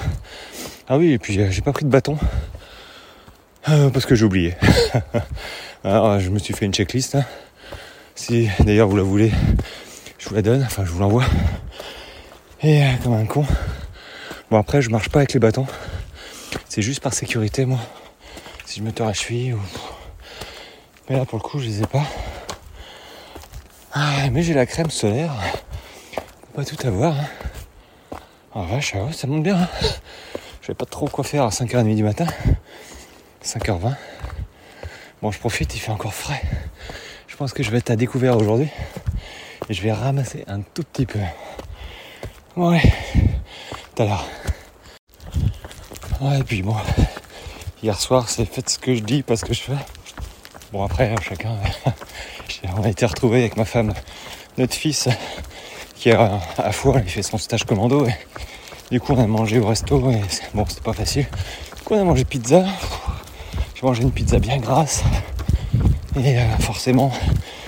[0.88, 2.18] Ah oui, et puis j'ai pas pris de bâton.
[3.68, 4.56] Euh, parce que j'ai oublié.
[5.84, 7.14] Alors, je me suis fait une checklist.
[7.14, 7.24] Hein.
[8.20, 9.32] Si d'ailleurs vous la voulez,
[10.18, 11.24] je vous la donne, enfin je vous l'envoie.
[12.60, 13.46] Et euh, comme un con.
[14.50, 15.66] Bon après je marche pas avec les bâtons.
[16.68, 17.78] C'est juste par sécurité moi.
[18.66, 19.60] Si je me tords la cheville ou.
[21.08, 22.04] Mais là pour le coup je les ai pas.
[23.94, 25.32] Ah, mais j'ai la crème solaire.
[26.54, 27.18] Pas tout avoir.
[27.18, 28.18] Hein.
[28.54, 29.56] Ah vache, ah ça monte bien.
[29.56, 29.68] Hein.
[30.60, 32.26] Je vais pas trop quoi faire à 5h30 du matin.
[33.42, 33.96] 5h20.
[35.22, 36.42] Bon, je profite, il fait encore frais.
[37.40, 38.68] Je pense que je vais être à découvert aujourd'hui.
[39.70, 41.20] Et je vais ramasser un tout petit peu.
[42.54, 42.82] Ouais,
[43.94, 44.26] tout à l'heure.
[46.20, 46.76] Ouais, et puis bon,
[47.82, 49.78] hier soir, c'est fait ce que je dis, pas ce que je fais.
[50.70, 51.56] Bon, après, chacun.
[52.76, 53.94] on a été retrouvé avec ma femme,
[54.58, 55.08] notre fils,
[55.94, 58.06] qui a à fois, il fait son stage commando.
[58.90, 60.10] Du coup, on a mangé au resto.
[60.10, 60.20] Et
[60.52, 61.26] bon, c'était pas facile.
[61.74, 62.66] Du coup, on a mangé pizza.
[63.76, 65.02] J'ai mangé une pizza bien grasse.
[66.16, 67.12] Et euh, forcément,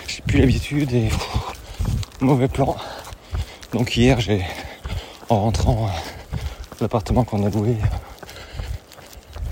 [0.09, 1.09] j'ai plus l'habitude et
[2.20, 2.76] mauvais plan.
[3.72, 4.44] Donc hier, j'ai
[5.28, 5.90] en rentrant euh,
[6.81, 7.76] l'appartement qu'on a loué,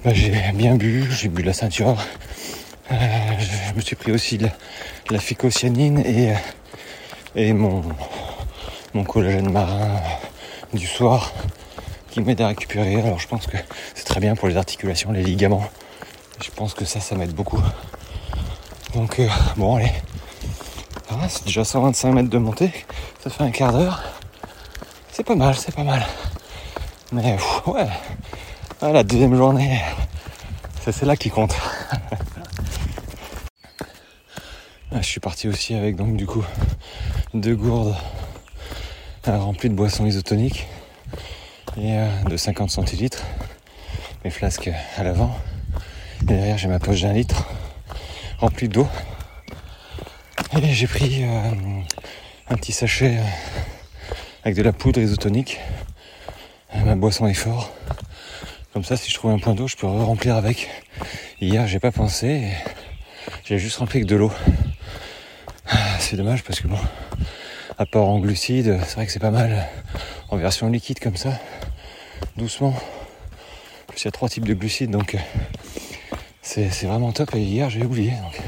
[0.04, 1.96] bah, j'ai bien bu, j'ai bu la ceinture.
[2.90, 2.96] Euh,
[3.38, 4.48] je me suis pris aussi la,
[5.08, 6.34] la phycocyanine et,
[7.36, 7.84] et mon,
[8.92, 10.00] mon collagène marin
[10.74, 11.32] du soir
[12.10, 12.96] qui m'aide à récupérer.
[12.96, 13.56] Alors je pense que
[13.94, 15.64] c'est très bien pour les articulations, les ligaments.
[16.44, 17.62] Je pense que ça, ça m'aide beaucoup.
[18.94, 19.92] Donc, euh, bon, allez.
[21.10, 22.72] Ah, c'est déjà 125 mètres de montée.
[23.22, 24.02] Ça fait un quart d'heure.
[25.12, 26.04] C'est pas mal, c'est pas mal.
[27.12, 27.86] Mais, ouais.
[28.82, 29.80] Ah, la deuxième journée,
[30.82, 31.54] c'est là qui compte.
[34.92, 36.42] Ah, je suis parti aussi avec, donc, du coup,
[37.32, 37.94] deux gourdes
[39.28, 40.66] euh, remplies de boissons isotoniques
[41.76, 43.22] et euh, de 50 centilitres.
[44.24, 45.32] Mes flasques à l'avant.
[46.22, 47.46] Et derrière, j'ai ma poche d'un litre
[48.40, 48.88] remplie d'eau.
[50.62, 51.50] Et j'ai pris euh,
[52.48, 53.22] un petit sachet euh,
[54.44, 55.60] avec de la poudre isotonique.
[56.74, 57.70] Euh, ma boisson est fort.
[58.72, 60.70] Comme ça, si je trouve un point d'eau, je peux remplir avec.
[61.42, 62.48] Hier, j'ai pas pensé.
[63.44, 64.32] J'ai juste rempli avec de l'eau.
[65.98, 66.78] C'est dommage parce que bon,
[67.76, 69.68] apport en glucides, c'est vrai que c'est pas mal
[70.30, 71.38] en version liquide comme ça,
[72.36, 72.74] doucement.
[73.86, 75.16] Plus il y a trois types de glucides, donc
[76.50, 77.34] c'est vraiment top.
[77.36, 78.10] Et hier, j'ai oublié.
[78.10, 78.40] Donc,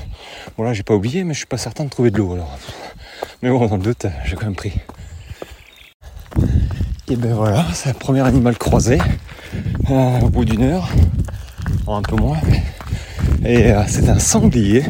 [0.56, 2.32] bon, là, j'ai pas oublié, mais je suis pas certain de trouver de l'eau.
[2.32, 2.58] Alors,
[3.42, 4.72] mais bon, dans le doute, j'ai quand même pris.
[7.08, 8.98] Et ben voilà, c'est le premier animal croisé
[9.90, 10.88] euh, au bout d'une heure,
[11.86, 12.38] un peu moins.
[13.44, 14.84] Et euh, c'est un sanglier,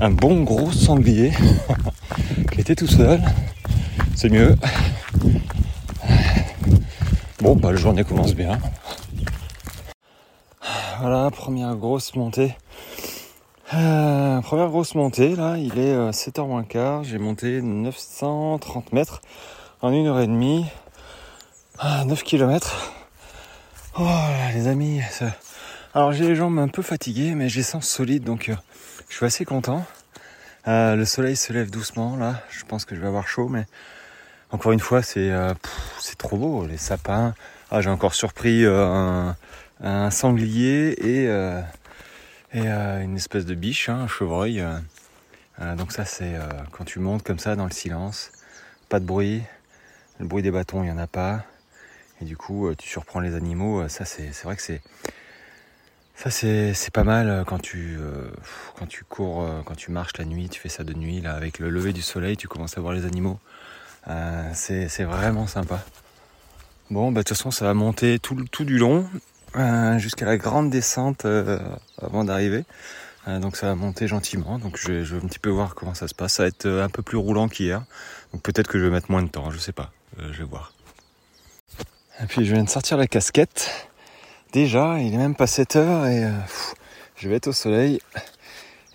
[0.00, 1.32] un bon gros sanglier
[2.52, 3.20] qui était tout seul.
[4.16, 4.56] C'est mieux.
[7.40, 8.58] Bon, bah la journée commence bien.
[11.06, 12.56] Voilà, première grosse montée.
[13.74, 17.04] Euh, première grosse montée, là, il est 7h euh, moins quart.
[17.04, 19.20] J'ai monté 930 mètres
[19.82, 20.64] en une heure et demie.
[20.64, 20.70] 9
[21.78, 22.94] ah, km.
[23.98, 25.02] Oh là, les amis.
[25.92, 28.56] Alors j'ai les jambes un peu fatiguées, mais j'ai sens solide, donc euh,
[29.10, 29.84] je suis assez content.
[30.66, 32.40] le soleil se lève doucement, là.
[32.48, 33.66] Je pense que je vais avoir chaud, mais
[34.52, 35.30] encore une fois, c'est
[36.00, 36.64] c'est trop beau.
[36.64, 37.34] Les sapins.
[37.70, 39.36] Ah, j'ai encore surpris un
[39.80, 41.60] un sanglier et, euh,
[42.54, 44.64] euh, une espèce de biche, hein, un chevreuil.
[45.60, 46.34] Euh, donc ça c'est
[46.72, 48.32] quand tu montes comme ça dans le silence,
[48.88, 49.42] pas de bruit,
[50.18, 51.44] le bruit des bâtons il n'y en a pas,
[52.20, 54.82] et du coup tu surprends les animaux, ça c'est vrai que c'est
[56.92, 57.98] pas mal quand tu
[58.76, 61.70] quand cours, quand tu marches la nuit, tu fais ça de nuit là avec le
[61.70, 63.38] lever du soleil, tu commences à voir les animaux.
[64.54, 65.84] c'est vraiment sympa.
[66.90, 69.08] Bon bah de toute façon ça va monter tout, tout du long
[69.56, 71.58] euh, jusqu'à la grande descente euh,
[72.00, 72.64] avant d'arriver.
[73.28, 74.58] Euh, donc ça va monter gentiment.
[74.58, 76.34] Donc je vais, un petit peu voir comment ça se passe.
[76.34, 77.84] Ça va être un peu plus roulant qu'hier.
[78.32, 79.50] Donc peut-être que je vais mettre moins de temps.
[79.50, 79.92] Je sais pas.
[80.18, 80.72] je vais voir.
[82.22, 83.88] Et puis je viens de sortir la casquette.
[84.52, 86.28] Déjà, il est même pas 7 heures et
[87.16, 88.00] je vais être au soleil.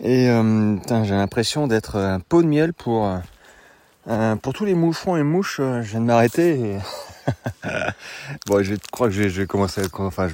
[0.02, 3.10] Et j'ai l'impression d'être un pot de miel pour
[4.42, 5.58] pour tous les moucherons et mouches.
[5.58, 6.60] je viens de m'arrêter.
[6.60, 6.78] Et...
[8.48, 10.34] bon, je crois que je vais, commencer à, enfin, je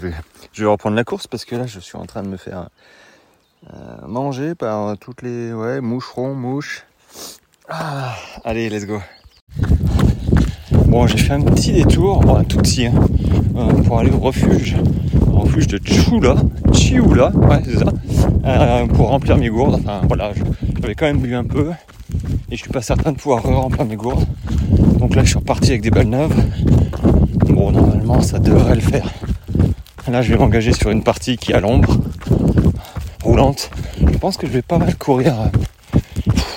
[0.62, 2.70] vais, reprendre la course parce que là, je suis en train de me faire
[3.74, 6.86] euh, manger par toutes les, ouais, moucherons, mouches.
[7.70, 9.02] Ah, allez, let's go.
[10.88, 12.94] Bon, j'ai fait un petit détour, un tout petit, hein,
[13.56, 14.76] euh, pour aller au refuge,
[15.40, 16.36] refuge de Chula,
[16.74, 17.86] Chioula, ouais, c'est ça,
[18.46, 19.76] euh, pour remplir mes gourdes.
[19.76, 20.32] Enfin, voilà,
[20.82, 21.72] j'avais quand même bu un peu
[22.52, 24.26] et je suis pas certain de pouvoir remplir mes gourdes.
[25.00, 26.36] Donc là, je suis reparti avec des balles neuves.
[27.48, 29.10] Bon, normalement, ça devrait le faire.
[30.08, 31.98] Là, je vais m'engager sur une partie qui a l'ombre,
[33.24, 33.72] roulante.
[34.00, 35.36] Je pense que je vais pas mal courir.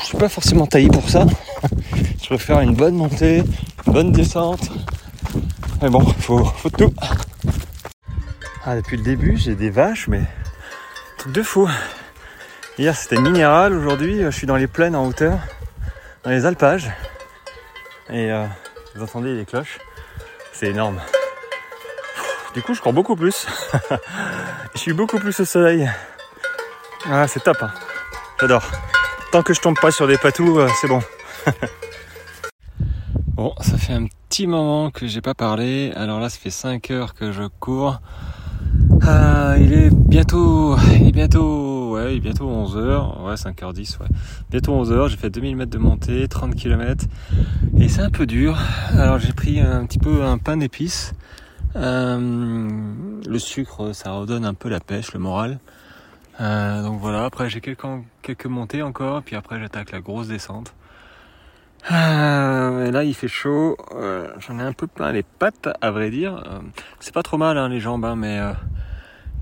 [0.00, 1.26] Je suis pas forcément taillé pour ça.
[2.22, 3.42] Je préfère une bonne montée,
[3.86, 4.70] une bonne descente.
[5.80, 6.92] Mais bon, faut tout.
[8.70, 10.20] Ah, depuis le début, j'ai des vaches, mais
[11.16, 11.66] truc de fou.
[12.76, 13.72] Hier, c'était minéral.
[13.72, 15.38] Aujourd'hui, je suis dans les plaines en hauteur,
[16.22, 16.90] dans les alpages.
[18.10, 18.44] Et euh,
[18.94, 19.78] vous entendez les cloches?
[20.52, 21.00] C'est énorme.
[22.52, 23.46] Du coup, je cours beaucoup plus.
[24.74, 25.90] je suis beaucoup plus au soleil.
[27.06, 27.56] Ah, c'est top.
[27.62, 27.72] Hein.
[28.38, 28.70] J'adore.
[29.32, 31.00] Tant que je tombe pas sur des patous, euh, c'est bon.
[33.28, 35.90] bon, ça fait un petit moment que j'ai pas parlé.
[35.96, 38.02] Alors là, ça fait 5 heures que je cours.
[39.02, 44.06] Ah, il est bientôt, il est bientôt, ouais, il est bientôt 11h, ouais, 5h10, ouais.
[44.50, 47.04] Bientôt 11h, j'ai fait 2000 mètres de montée, 30 km,
[47.78, 48.58] et c'est un peu dur.
[48.92, 51.14] Alors j'ai pris un petit peu un pain d'épices.
[51.76, 52.68] Euh,
[53.26, 55.58] le sucre, ça redonne un peu la pêche, le moral.
[56.40, 57.86] Euh, donc voilà, après j'ai quelques,
[58.22, 60.74] quelques montées encore, puis après j'attaque la grosse descente.
[61.92, 66.10] Euh, là il fait chaud, euh, j'en ai un peu plein les pattes à vrai
[66.10, 66.42] dire.
[67.00, 68.40] C'est pas trop mal hein, les jambes, hein, mais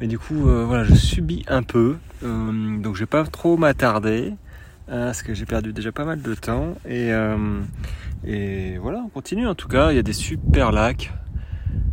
[0.01, 4.35] mais du coup voilà je subis un peu, donc je vais pas trop m'attarder
[4.87, 7.11] parce que j'ai perdu déjà pas mal de temps et
[8.25, 9.93] et voilà on continue en tout cas.
[9.93, 11.13] Il y a des super lacs,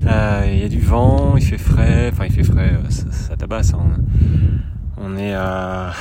[0.01, 3.73] il y a du vent, il fait frais, enfin il fait frais, ça, tabasse.
[3.73, 3.97] Hein.
[4.97, 5.93] On est à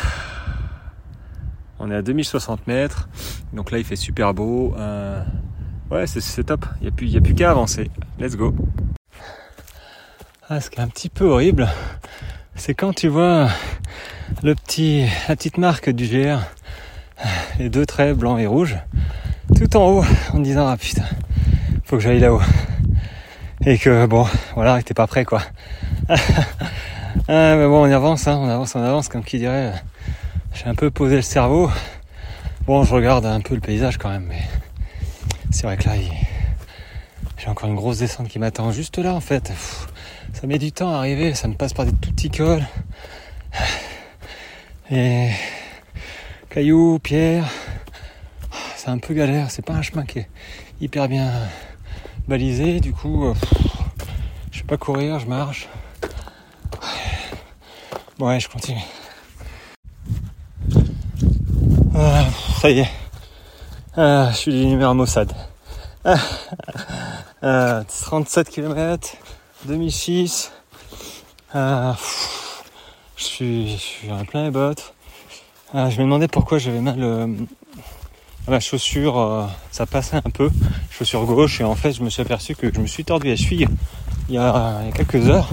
[1.83, 3.09] on est à 2060 mètres.
[3.53, 4.73] Donc là, il fait super beau.
[4.79, 5.21] Euh,
[5.91, 6.65] ouais, c'est top.
[6.81, 7.91] Il n'y a plus, plus qu'à avancer.
[8.21, 8.55] Let's go.
[10.61, 11.69] Ce qui est un petit peu horrible,
[12.57, 13.49] c'est quand tu vois
[14.43, 16.41] le petit, la petite marque du GR,
[17.59, 18.77] les deux traits blancs et rouges,
[19.57, 21.05] tout en haut, en disant ah putain,
[21.85, 22.43] faut que j'aille là-haut.
[23.65, 25.43] Et que bon, voilà, t'es pas prêt quoi.
[26.09, 26.17] ah,
[27.29, 29.73] mais bon, on avance, hein, on avance, on avance, comme qui dirait
[30.53, 31.71] j'ai un peu posé le cerveau.
[32.67, 34.43] Bon, je regarde un peu le paysage quand même, mais
[35.51, 35.95] c'est vrai que là,
[37.39, 39.51] j'ai encore une grosse descente qui m'attend juste là en fait.
[40.43, 42.67] Ça met du temps à arriver, ça me passe par des tout petits cols.
[44.91, 45.31] Et
[46.51, 47.47] cailloux, pierres,
[48.75, 50.29] c'est un peu galère, c'est pas un chemin qui est
[50.81, 51.31] hyper bien
[52.27, 53.33] balisé, du coup,
[54.51, 55.69] je vais pas courir, je marche.
[58.19, 58.83] Ouais, je continue.
[61.95, 62.25] Ah,
[62.61, 62.91] ça y est.
[63.97, 65.33] Ah, je suis du numéro Mossad.
[67.41, 69.17] 37 km,
[69.67, 70.53] 2006.
[71.55, 71.95] je,
[73.17, 74.95] suis, je en plein les bottes.
[75.75, 77.27] Ah, je me demandais pourquoi j'avais mal euh,
[78.49, 79.19] la chaussure.
[79.19, 80.51] Euh, ça passait un peu.
[80.91, 81.61] Chaussure gauche.
[81.61, 83.69] Et en fait, je me suis aperçu que je me suis tordu la cheville
[84.29, 85.49] il y a, quelques heures.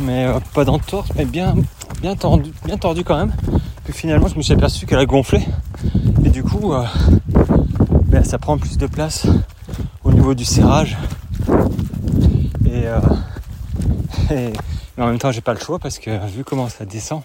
[0.00, 1.54] Mais euh, pas d'entorse, mais bien,
[2.00, 3.32] bien, tordu, bien tordu quand même.
[3.84, 5.40] Puis finalement, je me suis aperçu qu'elle a gonflé.
[6.24, 6.84] Et du coup, euh,
[8.06, 9.26] ben, ça prend plus de place
[10.02, 10.96] au niveau du serrage.
[12.66, 12.84] Et,
[14.30, 14.50] euh,
[14.96, 17.22] mais en même temps, j'ai pas le choix parce que vu comment ça descend,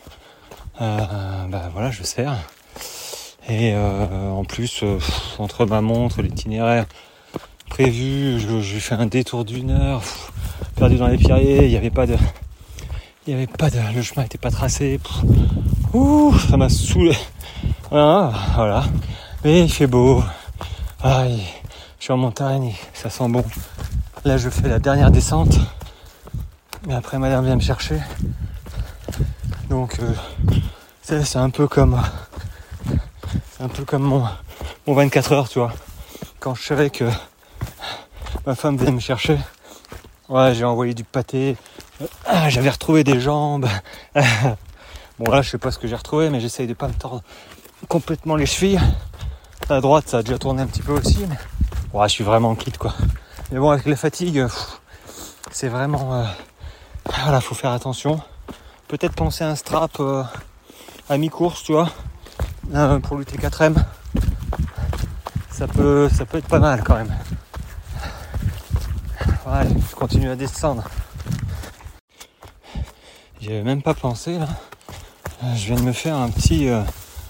[0.81, 0.97] euh,
[1.49, 2.35] ben, voilà, je serre.
[3.47, 4.83] Et en plus,
[5.39, 6.85] entre ma montre, l'itinéraire
[7.69, 10.01] prévu, j'ai fait un détour d'une heure,
[10.75, 12.15] perdu dans les pierriers, il n'y avait pas de.
[13.25, 13.77] Il y avait pas de.
[13.95, 14.99] Le chemin n'était pas tracé.
[15.93, 17.15] Ouh, ça m'a saoulé.
[17.91, 18.83] Ah, voilà.
[19.43, 20.23] Mais il fait beau.
[21.01, 21.25] Ah,
[21.99, 23.43] je suis en montagne, ça sent bon.
[24.25, 25.57] Là, je fais la dernière descente.
[26.87, 27.99] Et après, madame vient me chercher.
[29.69, 30.13] Donc, euh,
[31.01, 32.01] c'est un peu comme.
[33.59, 34.23] Un peu comme mon,
[34.87, 35.73] mon 24 heures, tu vois.
[36.39, 37.05] Quand je savais que
[38.45, 39.37] ma femme vient me chercher,
[40.29, 41.57] ouais, j'ai envoyé du pâté.
[42.25, 43.67] Ah, j'avais retrouvé des jambes.
[45.19, 47.21] Bon là je sais pas ce que j'ai retrouvé mais j'essaye de pas me tordre
[47.89, 48.79] complètement les chevilles.
[49.69, 51.35] À droite ça a déjà tourné un petit peu aussi mais
[51.91, 52.93] ouais, je suis vraiment quitte quoi.
[53.51, 54.47] Mais bon avec la fatigue
[55.51, 56.23] c'est vraiment euh,
[57.05, 58.21] voilà faut faire attention.
[58.87, 60.23] Peut-être penser à un strap euh,
[61.09, 61.89] à mi-course tu vois
[62.73, 63.75] euh, pour lutter 4M.
[65.51, 67.13] Ça peut ça peut être pas mal quand même.
[69.45, 70.83] Ouais, je continue à descendre.
[73.41, 74.47] J'y avais même pas pensé là.
[75.43, 76.67] Euh, je viens de me faire un petit,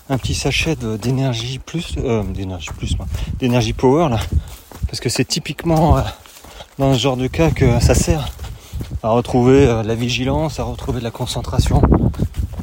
[0.10, 2.96] un petit sachet d'énergie plus, d'énergie plus,
[3.38, 4.20] d'énergie power là,
[4.88, 6.04] parce que c'est typiquement
[6.78, 8.30] dans ce genre de cas que ça sert
[9.04, 11.82] à retrouver la vigilance, à retrouver de la concentration.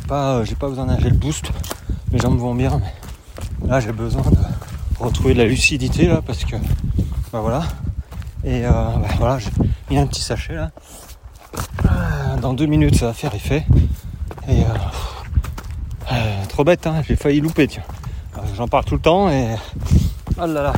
[0.09, 1.51] Pas, j'ai pas besoin d'un gel boost,
[2.13, 4.37] mes jambes vont bien, mais là j'ai besoin de
[5.01, 6.57] retrouver de la lucidité là parce que,
[7.33, 7.65] bah voilà.
[8.45, 9.51] Et bah, voilà, j'ai
[9.91, 10.71] mis un petit sachet là.
[12.41, 13.67] Dans deux minutes, ça va faire effet.
[14.49, 14.63] Et
[16.49, 17.83] trop bête, hein, j'ai failli louper, tiens.
[18.57, 19.57] J'en parle tout le temps et.
[20.39, 20.73] Oh là là.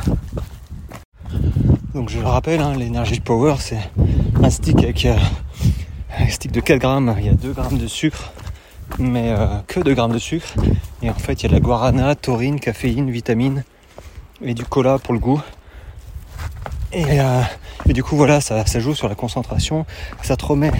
[1.93, 3.91] Donc je le rappelle, hein, l'énergie power, c'est
[4.41, 5.07] un stick avec
[6.37, 8.31] de 4 grammes, il y a 2 grammes de sucre,
[8.99, 10.53] mais euh, que 2 grammes de sucre.
[11.01, 13.63] Et en fait, il y a de la guarana, taurine, caféine, vitamine
[14.43, 15.41] et du cola pour le goût.
[16.91, 17.41] Et, euh,
[17.87, 19.85] du coup, voilà, ça, joue sur la concentration.
[20.21, 20.71] Ça te remet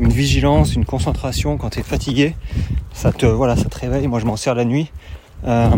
[0.00, 2.34] une vigilance, une concentration quand tu es fatigué.
[2.92, 4.06] Ça te, voilà, ça te réveille.
[4.06, 4.90] Moi, je m'en sers la nuit
[5.46, 5.70] euh,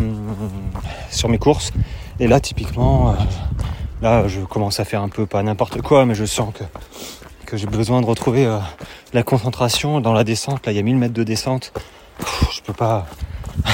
[1.11, 1.73] sur mes courses.
[2.21, 3.15] Et là, typiquement,
[4.03, 6.65] là, je commence à faire un peu pas n'importe quoi, mais je sens que
[7.51, 8.59] que j'ai besoin de retrouver euh,
[9.13, 10.65] la concentration dans la descente.
[10.67, 11.73] Là, il y a 1000 mètres de descente.
[12.53, 13.09] je peux pas.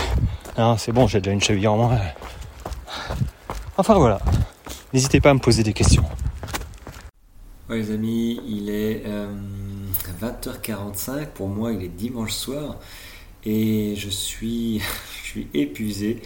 [0.78, 1.98] c'est bon, j'ai déjà une cheville en moins.
[3.76, 4.18] Enfin voilà.
[4.94, 6.04] N'hésitez pas à me poser des questions.
[7.68, 9.04] Ouais les amis, il est
[10.22, 11.10] 20h45.
[11.10, 12.76] Euh, Pour moi, il est dimanche soir.
[13.44, 14.80] Et je suis,
[15.22, 16.22] je suis épuisé.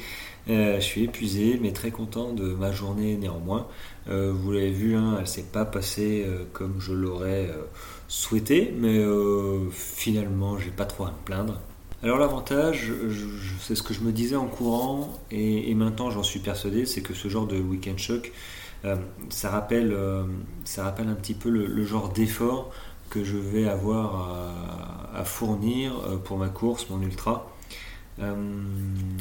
[0.48, 3.66] Euh, je suis épuisé, mais très content de ma journée néanmoins.
[4.10, 7.50] Euh, vous l'avez vu, hein, elle s'est pas passée euh, comme je l'aurais
[8.08, 9.00] souhaité, mais
[9.70, 11.60] finalement, j'ai pas trop à me plaindre.
[12.02, 12.92] Alors l'avantage,
[13.60, 17.14] c'est ce que je me disais en courant, et, maintenant j'en suis persuadé, c'est que
[17.14, 18.32] ce genre de week-end choc,
[19.28, 22.72] ça rappelle un petit peu le, genre d'effort
[23.10, 24.56] que je vais avoir
[25.14, 25.92] à fournir
[26.24, 27.49] pour ma course, mon ultra.
[28.20, 28.34] Euh,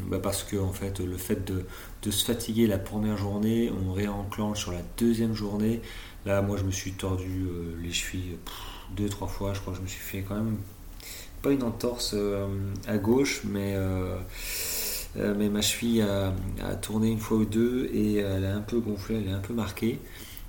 [0.08, 4.60] bah parce que en fait, le fait de, se fatiguer la première journée, on réenclenche
[4.60, 5.80] sur la deuxième journée.
[6.26, 8.36] Là, moi, je me suis tordu euh, les chevilles
[8.96, 9.54] deux, trois fois.
[9.54, 10.56] Je crois que je me suis fait quand même
[11.42, 12.46] pas une entorse euh,
[12.86, 13.74] à gauche, mais,
[15.16, 19.16] mais ma cheville a, tourné une fois ou deux et elle a un peu gonflé,
[19.16, 19.98] elle est un peu marquée.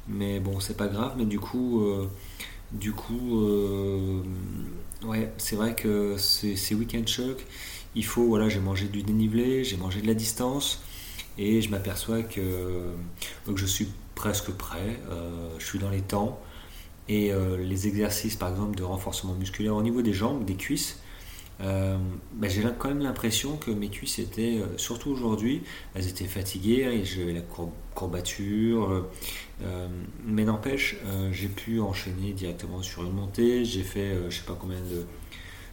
[0.08, 1.14] Mais bon, c'est pas grave.
[1.18, 1.86] Mais du coup,
[2.72, 3.46] du coup,
[5.06, 7.06] ouais, c'est vrai que ces, ces week-end
[7.96, 10.82] il faut, voilà, j'ai mangé du dénivelé, j'ai mangé de la distance,
[11.38, 12.94] et je m'aperçois que,
[13.54, 16.40] je suis presque prêt, euh, je suis dans les temps,
[17.10, 21.00] et euh, les exercices par exemple de renforcement musculaire au niveau des jambes, des cuisses,
[21.60, 21.98] euh,
[22.34, 25.62] bah, j'ai quand même l'impression que mes cuisses étaient, surtout aujourd'hui,
[25.94, 27.42] elles étaient fatiguées, hein, j'avais la
[27.94, 29.06] courbature,
[30.26, 30.96] mais n'empêche,
[31.32, 35.06] j'ai pu enchaîner directement sur une montée, j'ai fait je sais pas combien de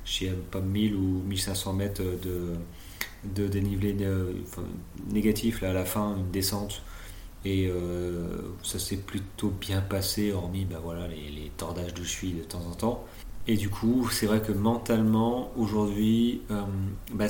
[0.09, 2.55] je pas 1000 ou 1500 mètres de,
[3.25, 3.97] de dénivelé
[5.11, 6.83] négatif là, à la fin, une descente.
[7.45, 8.27] Et euh,
[8.63, 12.75] ça s'est plutôt bien passé, hormis bah, voilà, les, tordages de cheville de temps en
[12.75, 13.05] temps.
[13.47, 16.63] Et du coup, c'est vrai que mentalement, aujourd'hui, euh,
[17.13, 17.27] bah,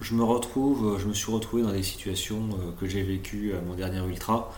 [0.00, 3.60] je me retrouve, je me suis retrouvé dans des situations euh, que j'ai vécues à
[3.60, 4.52] mon dernier ultra,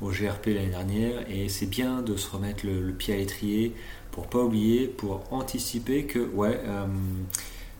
[0.00, 3.74] au GRP l'année dernière, et c'est bien de se remettre le pied à l'étrier,
[4.16, 6.86] pour pas oublier, pour anticiper que ouais, euh,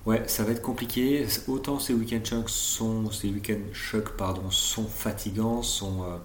[0.05, 1.27] ouais, ça va être compliqué.
[1.49, 6.19] Autant ces week-end chocs sont, ces week-end chocs pardon, sont fatigants, sont euh,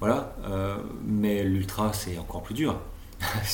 [0.00, 2.76] voilà, euh, mais l'ultra c'est encore plus dur.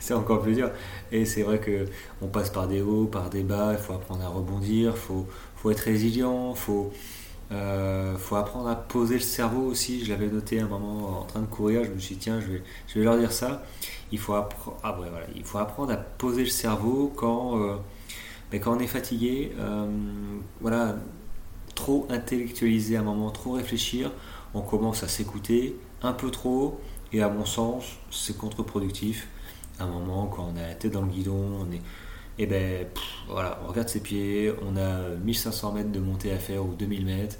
[0.00, 0.70] c'est encore plus dur.
[1.12, 1.84] Et c'est vrai que
[2.22, 3.74] on passe par des hauts, par des bas.
[3.74, 4.96] Il faut apprendre à rebondir.
[4.96, 6.54] Faut, faut être résilient.
[6.54, 6.90] Faut
[7.52, 10.04] euh, faut apprendre à poser le cerveau aussi.
[10.04, 11.84] Je l'avais noté un moment en train de courir.
[11.84, 13.62] Je me suis dit, tiens, je vais, leur dire ça.
[14.10, 14.48] Il faut, ah
[14.96, 15.26] voilà.
[15.34, 17.76] il faut apprendre à poser le cerveau quand, euh,
[18.50, 19.52] ben, quand on est fatigué.
[19.58, 19.86] Euh,
[20.60, 20.96] voilà,
[21.74, 24.10] trop intellectualiser à un moment, trop réfléchir.
[24.54, 26.80] On commence à s'écouter un peu trop.
[27.12, 29.28] Et à mon sens, c'est contre-productif.
[29.78, 31.82] À un moment, quand on a la tête dans le guidon, on est
[32.42, 32.86] et ben
[33.28, 37.06] voilà, on regarde ses pieds, on a 1500 mètres de montée à faire ou 2000
[37.06, 37.36] mètres,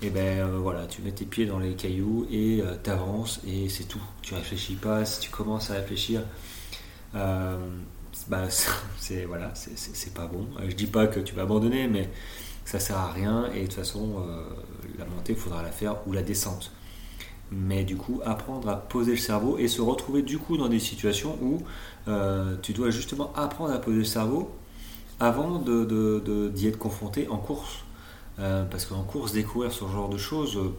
[0.00, 3.40] et ben euh, voilà, tu mets tes pieds dans les cailloux et euh, tu avances
[3.46, 4.00] et c'est tout.
[4.22, 6.22] Tu réfléchis pas, si tu commences à réfléchir,
[7.14, 7.58] euh,
[8.28, 8.48] bah,
[8.98, 10.46] c'est voilà, c'est pas bon.
[10.66, 12.08] Je dis pas que tu vas abandonner, mais
[12.64, 14.24] ça sert à rien et de toute façon,
[14.98, 16.72] la montée, il faudra la faire ou la descente
[17.50, 20.78] mais du coup apprendre à poser le cerveau et se retrouver du coup dans des
[20.78, 21.58] situations où
[22.08, 24.50] euh, tu dois justement apprendre à poser le cerveau
[25.18, 27.84] avant d'y de, être confronté en course.
[28.38, 30.72] Euh, parce qu'en course, découvrir ce genre de choses, euh,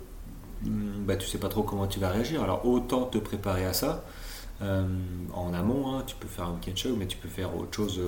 [1.05, 2.41] bah, tu sais pas trop comment tu vas réagir.
[2.41, 4.03] Alors autant te préparer à ça
[5.33, 5.95] en amont.
[5.95, 6.03] Hein.
[6.05, 7.99] tu peux faire un week-end mais tu peux faire autre chose,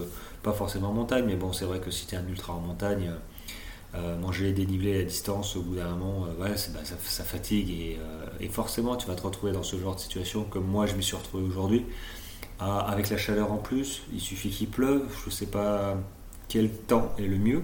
[0.43, 1.25] pas forcément en montagne.
[1.25, 3.11] Mais bon, c'est vrai que si tu es un ultra en montagne,
[3.95, 8.25] euh, manger les dénivelés à distance, au bout d'un moment, euh, bah, ça, fatigue euh,
[8.39, 11.01] et, forcément tu vas te retrouver dans ce genre de situation comme moi je me
[11.01, 11.85] suis retrouvé aujourd'hui.
[12.59, 15.95] Ah, avec la chaleur en plus, il suffit qu'il pleuve, je ne sais pas
[16.47, 17.61] quel temps est le mieux.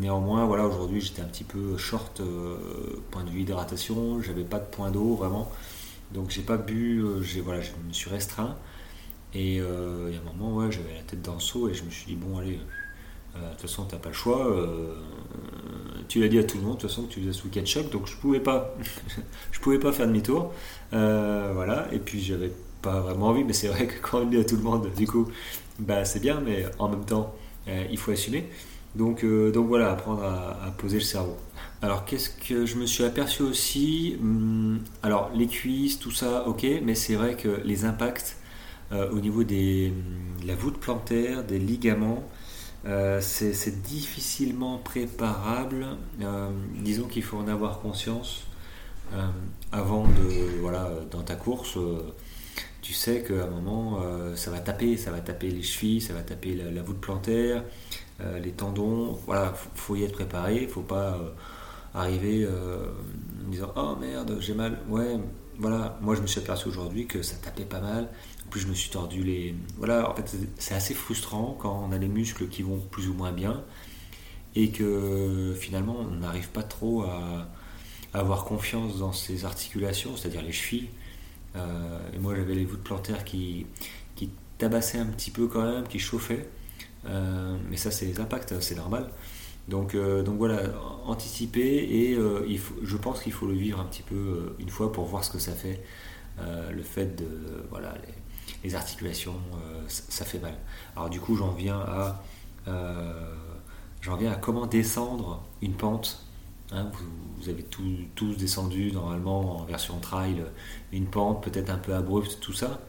[0.00, 2.22] néanmoins, voilà, aujourd'hui j'étais un petit peu short
[3.10, 5.50] point de vue hydratation, j'avais pas de point d'eau vraiment.
[6.14, 8.56] Donc j'ai pas bu, j'ai voilà, je me suis restreint.
[9.34, 11.84] Et il y a un moment, ouais, j'avais la tête dans le seau et je
[11.84, 12.58] me suis dit bon allez,
[13.34, 14.56] de toute façon t'as pas le choix.
[16.08, 17.90] tu l'as dit à tout le monde de toute façon que tu faisais sous ketchup,
[17.90, 18.40] donc je pouvais
[19.62, 20.52] pouvais pas faire demi-tour.
[20.90, 21.86] voilà.
[21.92, 22.52] Et puis j'avais
[22.82, 24.90] pas vraiment envie, mais c'est vrai que quand on le dit à tout le monde,
[24.96, 25.28] du coup,
[25.78, 27.34] bah c'est bien, mais en même temps,
[27.66, 28.48] il faut assumer.
[28.94, 31.36] Donc, euh, donc voilà, apprendre à, poser le cerveau.
[31.82, 36.66] Alors qu'est-ce que je me suis aperçu aussi hmm, Alors les cuisses, tout ça, ok,
[36.82, 38.36] mais c'est vrai que les impacts
[38.92, 39.92] euh, au niveau des,
[40.42, 42.24] de la voûte plantaire, des ligaments,
[42.88, 45.86] euh, c'est difficilement préparable.
[46.76, 48.44] disons qu'il faut en avoir conscience
[49.72, 51.78] avant de, voilà, dans ta course
[52.82, 54.00] tu sais qu'à un moment,
[54.34, 57.62] ça va taper, ça va taper les chevilles, ça va taper la voûte plantaire,
[58.20, 61.30] euh, les tendons, voilà, faut y être préparé, faut pas euh,
[61.94, 62.88] arriver euh,
[63.46, 65.20] en disant oh merde j'ai mal, ouais
[65.56, 68.08] voilà, moi je me suis aperçu aujourd'hui que ça tapait pas mal,
[68.50, 71.98] plus je me suis tordu les, voilà en fait c'est assez frustrant quand on a
[71.98, 73.62] les muscles qui vont plus ou moins bien
[74.54, 77.48] et que finalement on n'arrive pas trop à,
[78.14, 80.88] avoir confiance dans ses articulations, c'est-à-dire les chevilles.
[81.54, 83.66] et moi j'avais les voûtes plantaires qui,
[84.16, 86.48] qui tabassaient un petit peu quand même, qui chauffaient.
[87.06, 89.08] Euh, mais ça, c'est les impacts, c'est normal.
[89.68, 90.62] Donc, euh, donc voilà,
[91.04, 94.70] anticiper et euh, il faut, je pense qu'il faut le vivre un petit peu une
[94.70, 95.82] fois pour voir ce que ça fait.
[96.70, 97.26] le fait de
[97.70, 97.94] voilà
[98.74, 99.36] articulations,
[99.88, 100.54] ça, fait mal.
[100.96, 102.22] Alors du coup, j'en viens à
[104.02, 106.24] j'en viens à comment descendre une pente.
[106.70, 106.90] Hein,
[107.40, 110.42] vous, avez tous descendu normalement en version trail
[110.92, 112.80] une pente, peut-être un peu abrupte, tout ça.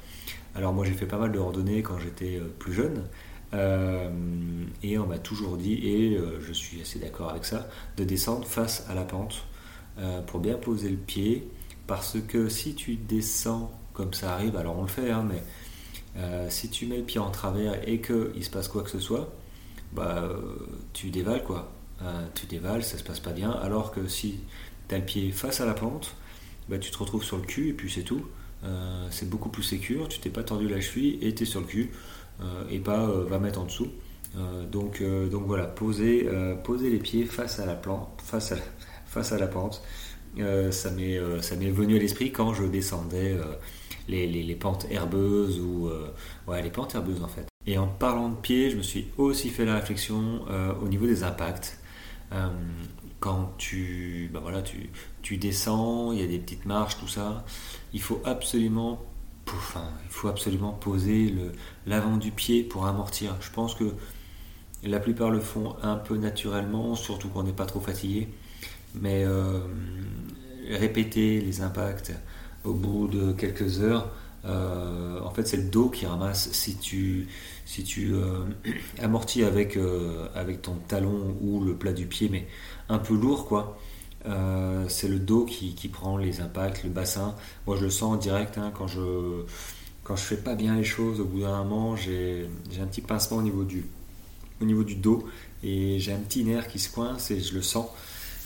[0.55, 3.03] Alors moi j'ai fait pas mal de randonnées quand j'étais plus jeune
[3.53, 4.09] euh,
[4.83, 8.45] et on m'a toujours dit, et euh, je suis assez d'accord avec ça, de descendre
[8.45, 9.45] face à la pente
[9.97, 11.49] euh, pour bien poser le pied.
[11.87, 13.71] Parce que si tu descends
[14.01, 15.41] comme ça arrive, alors on le fait, hein, mais
[16.49, 19.31] si tu mets le pied en travers et qu'il se passe quoi que ce soit,
[19.93, 20.29] bah,
[20.91, 21.71] tu dévales quoi.
[22.35, 23.51] tu dévales, ça se passe pas bien.
[23.51, 24.39] Alors que si
[24.89, 26.15] tu as le pied face à la pente,
[26.67, 28.25] bah, tu te retrouves sur le cul et puis c'est tout.
[29.11, 31.67] c'est beaucoup plus sécur, tu t'es pas tordu la cheville et tu es sur le
[31.67, 31.91] cul.
[32.41, 33.89] Euh, et pas euh, va mettre en dessous.
[34.37, 36.27] Euh, donc, donc voilà, poser,
[36.63, 38.57] poser les pieds face à la plante, face à,
[39.07, 39.81] face à la pente.
[40.71, 41.19] ça m'est
[41.71, 43.35] venu à l'esprit quand je descendais
[44.09, 45.89] les, les, pentes herbeuses ou
[46.47, 47.47] ouais, les pentes herbeuses en fait.
[47.65, 50.41] Et en parlant de pieds, je me suis aussi fait la réflexion
[50.81, 51.79] au niveau des impacts.
[53.19, 54.89] quand tu, bah voilà, tu,
[55.21, 57.45] tu descends, il y a des petites marches, tout ça,
[57.93, 58.99] il faut absolument
[60.05, 61.33] il faut absolument poser
[61.85, 63.35] l'avant du pied pour amortir.
[63.41, 63.93] Je pense que
[64.83, 68.27] la plupart le font un peu naturellement, surtout quand on n'est pas trop fatigué.
[68.95, 69.59] Mais euh,
[70.69, 72.13] répéter les impacts
[72.63, 74.09] au bout de quelques heures,
[74.45, 76.49] euh, en fait, c'est le dos qui ramasse.
[76.51, 77.27] Si tu,
[77.65, 78.43] si tu euh,
[79.01, 79.77] amortis avec,
[80.35, 82.47] avec ton talon ou le plat du pied, mais
[82.89, 83.77] un peu lourd, quoi,
[84.25, 87.35] euh, c'est le dos qui, prend les impacts, le bassin.
[87.65, 89.43] Moi, je le sens en direct hein, quand je
[90.03, 91.19] quand je fais pas bien les choses.
[91.19, 92.49] Au bout d'un moment, j'ai
[92.81, 93.85] un petit pincement au niveau du
[94.61, 95.25] au niveau du dos
[95.63, 97.87] et j'ai un petit nerf qui se coince et je le sens.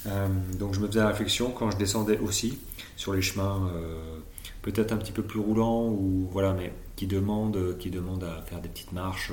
[0.05, 0.27] Euh,
[0.59, 2.59] donc, je me faisais la réflexion quand je descendais aussi
[2.95, 4.19] sur les chemins, euh,
[4.61, 8.69] peut-être un petit peu plus roulants ou voilà, mais qui demandent qui à faire des
[8.69, 9.31] petites marches,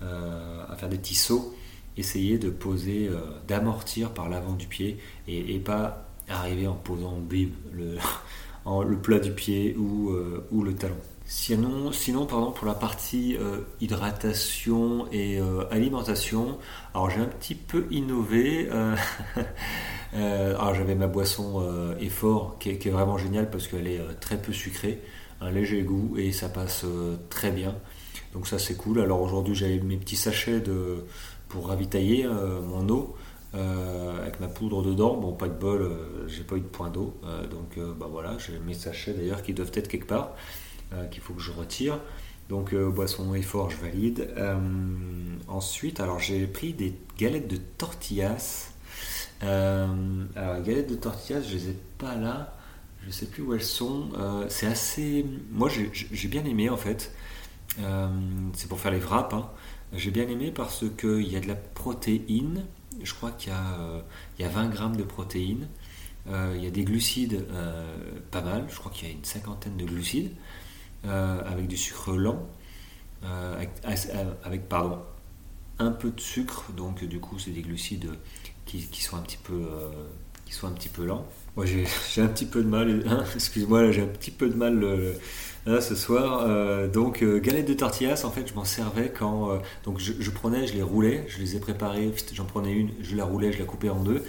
[0.00, 1.54] à faire des petits sauts
[1.96, 4.98] essayer de poser, euh, d'amortir par l'avant du pied
[5.28, 7.18] et, pas arriver en posant
[7.72, 10.96] le, plat du pied euh, ou le talon.
[11.34, 16.58] Sinon, pardon, pour la partie euh, hydratation et alimentation,
[16.94, 18.68] alors j'ai un petit peu innové.
[20.12, 25.00] alors j'avais ma boisson effort qui est, vraiment géniale parce qu'elle est très peu sucrée,
[25.40, 26.84] un léger goût et ça passe
[27.30, 27.74] très bien.
[28.34, 29.00] Donc ça c'est cool.
[29.00, 31.04] Alors aujourd'hui j'avais mes petits sachets de,
[31.48, 33.14] pour ravitailler euh, mon eau
[33.54, 35.16] euh, avec ma poudre dedans.
[35.16, 37.20] Bon, pas de bol, euh, j'ai pas eu de point d'eau.
[37.50, 40.34] donc bah voilà, j'ai mes sachets d'ailleurs qui doivent être quelque part,
[41.10, 41.98] qu'il faut que je retire.
[42.48, 44.28] Donc boisson effort, je valide.
[45.48, 48.72] ensuite, alors j'ai pris des galettes de tortillas.
[49.40, 52.56] alors les galettes de tortillas, je les ai pas là.
[53.06, 54.10] Je sais plus où elles sont.
[54.48, 55.24] c'est assez.
[55.50, 57.12] Moi, j'ai bien aimé en fait.
[57.78, 59.34] c'est pour faire les wraps.
[59.34, 59.48] Hein.
[59.94, 62.64] J'ai bien aimé parce qu'il y a de la protéine,
[63.02, 63.52] je crois qu'il
[64.38, 65.68] y, y a 20 grammes de protéines,
[66.28, 67.94] euh, il y a des glucides euh,
[68.30, 70.34] pas mal, je crois qu'il y a une cinquantaine de glucides, euh,
[71.04, 72.46] avec du sucre lent,
[73.22, 74.98] avec, pardon,
[75.78, 78.10] un peu de sucre, donc du coup c'est des glucides
[78.66, 79.62] qui, sont un petit peu
[80.44, 81.26] qui soit un petit peu lent.
[81.56, 81.66] Moi,
[82.14, 84.84] j'ai un petit peu de mal, hein, excuse-moi, j'ai un petit peu de mal
[85.66, 86.44] là, ce soir.
[86.46, 89.50] Euh, donc, euh, galette de tortillas, en fait, je m'en servais quand.
[89.50, 93.16] Euh, donc, je, prenais, je les roulais, je les ai préparées, j'en prenais une, je
[93.16, 94.22] la roulais, je la coupais en deux.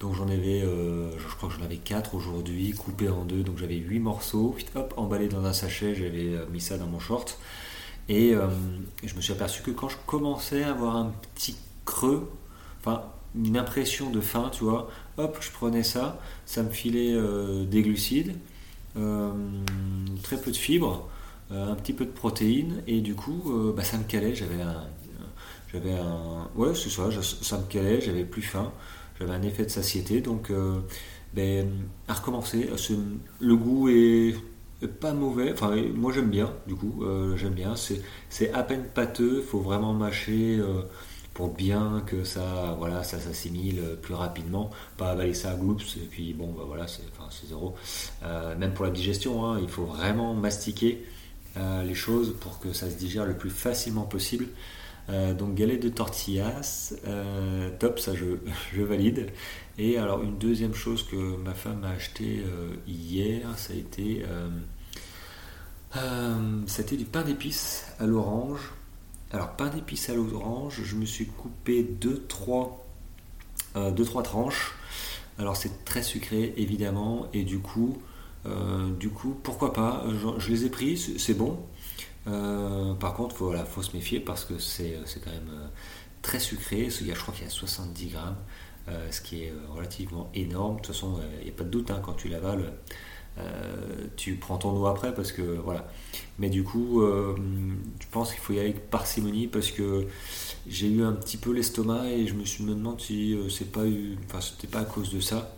[0.00, 3.42] Donc, j'en avais, je crois que j'en avais quatre aujourd'hui, coupés en deux.
[3.42, 7.38] Donc, j'avais huit morceaux, hop, emballés dans un sachet, j'avais mis ça dans mon short.
[8.08, 8.34] Et
[9.04, 12.30] je me suis aperçu que quand je commençais à avoir un petit creux,
[12.80, 17.14] enfin, une impression de faim, tu vois, hop, je prenais ça, ça me filait
[17.66, 18.34] des glucides
[18.96, 19.32] euh,
[20.22, 21.08] très peu de fibres,
[21.52, 24.34] euh, un petit peu de protéines, et du coup, euh, bah, ça me calait.
[24.34, 24.84] J'avais un,
[25.72, 28.72] j'avais un, ouais, c'est ça, ça me calait, j'avais plus faim,
[29.20, 30.50] j'avais un effet de satiété, donc
[31.34, 31.68] ben,
[32.08, 32.68] à recommencer.
[33.40, 34.34] Le goût est
[35.00, 37.04] pas mauvais, enfin moi j'aime bien, du coup
[37.36, 37.74] j'aime bien.
[38.28, 40.60] C'est à peine pâteux, faut vraiment mâcher
[41.34, 46.06] pour bien que ça, voilà, ça s'assimile plus rapidement, pas avaler ça à gloops et
[46.10, 47.02] puis bon, bah voilà, c'est
[47.48, 47.74] zéro.
[48.22, 51.04] Euh, même pour la digestion, hein, il faut vraiment mastiquer
[51.56, 54.46] euh, les choses pour que ça se digère le plus facilement possible.
[55.10, 56.94] Euh, donc galette de tortillas,
[57.78, 58.12] top, ça
[58.72, 59.30] je, valide.
[59.78, 62.44] Et alors une deuxième chose que ma femme a acheté
[62.86, 64.24] hier, ça a été,
[66.96, 68.72] du pain d'épices à l'orange.
[69.32, 72.70] Alors, pain d'épices à l'orange, je me suis coupé 2-3
[73.76, 74.74] euh, tranches.
[75.38, 77.98] Alors, c'est très sucré, évidemment, et du coup,
[78.46, 80.04] euh, du coup pourquoi pas?
[80.38, 81.60] Je, les ai pris, c'est bon.
[82.26, 85.70] Euh, par contre, il voilà, faut se méfier parce que c'est quand même
[86.22, 86.88] très sucré.
[86.90, 88.36] Je crois qu'il y a 70 grammes,
[89.10, 90.76] ce qui est relativement énorme.
[90.76, 92.72] De toute façon, il n'y a pas de doute, hein, quand tu l'avales,
[93.38, 95.88] euh, tu prends ton eau après parce que voilà.
[96.38, 97.36] Mais du coup, euh,
[98.00, 100.06] je pense qu'il faut y aller avec parcimonie parce que
[100.66, 103.70] j'ai eu un petit peu l'estomac et je me suis me demande si euh, c'est
[103.70, 103.82] pas
[104.40, 105.54] c'était pas à cause de ça.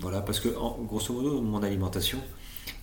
[0.00, 0.48] voilà, parce que
[0.84, 2.18] grosso modo, mon alimentation,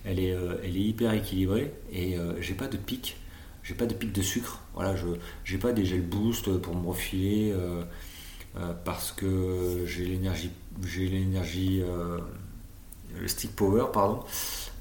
[0.04, 3.16] elle est, elle est hyper équilibrée et j'ai pas de pic,
[3.62, 4.60] j'ai pas de pic de sucre.
[4.74, 5.06] Voilà, je
[5.44, 7.54] j'ai pas des gels boost pour me refiler
[8.84, 10.50] parce que j'ai l'énergie,
[10.86, 11.82] j'ai l'énergie
[13.18, 14.22] le stick power, pardon,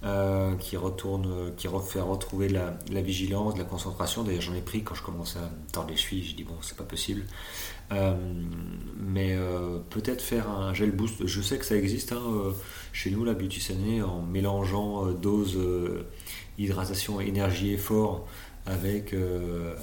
[0.04, 4.24] euh, qui retourne, qui refait retrouver la, vigilance, la concentration.
[4.24, 6.26] D'ailleurs, j'en ai pris quand je commençais à tordre les chevilles.
[6.26, 7.24] Je dis bon, c'est pas possible.
[7.92, 8.14] Euh,
[8.98, 11.26] mais euh, peut-être faire un gel boost.
[11.26, 12.54] Je sais que ça existe hein,
[12.94, 15.58] chez nous, la Beauty en mélangeant dose
[16.58, 18.28] hydratation, énergie, effort
[18.66, 19.16] avec,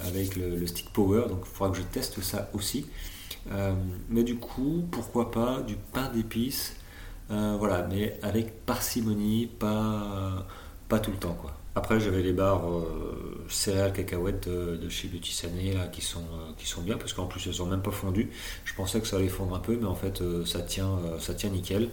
[0.05, 1.23] avec le, stick power.
[1.27, 2.85] Donc, il faudra que je teste ça aussi.
[4.09, 6.77] mais du coup, pourquoi pas du pain d'épices
[7.29, 10.47] euh, voilà, mais avec parcimonie, pas,
[10.87, 11.37] pas tout le temps.
[11.39, 11.53] Quoi.
[11.75, 16.51] Après, j'avais les barres euh, céréales cacahuètes de, chez Beauty Sané là, qui, sont, euh,
[16.57, 18.29] qui sont bien parce qu'en plus elles sont même pas fondues.
[18.65, 21.49] Je pensais que ça allait fondre un peu, mais en fait ça, tient, ça tient
[21.49, 21.89] nickel.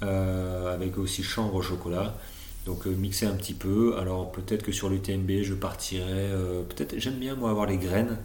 [0.00, 2.16] avec aussi chambre au chocolat.
[2.66, 3.96] Donc mixer un petit peu.
[3.98, 6.30] Alors peut-être que sur l'UTMB je partirai.
[6.68, 8.18] peut-être j'aime bien moi avoir les graines,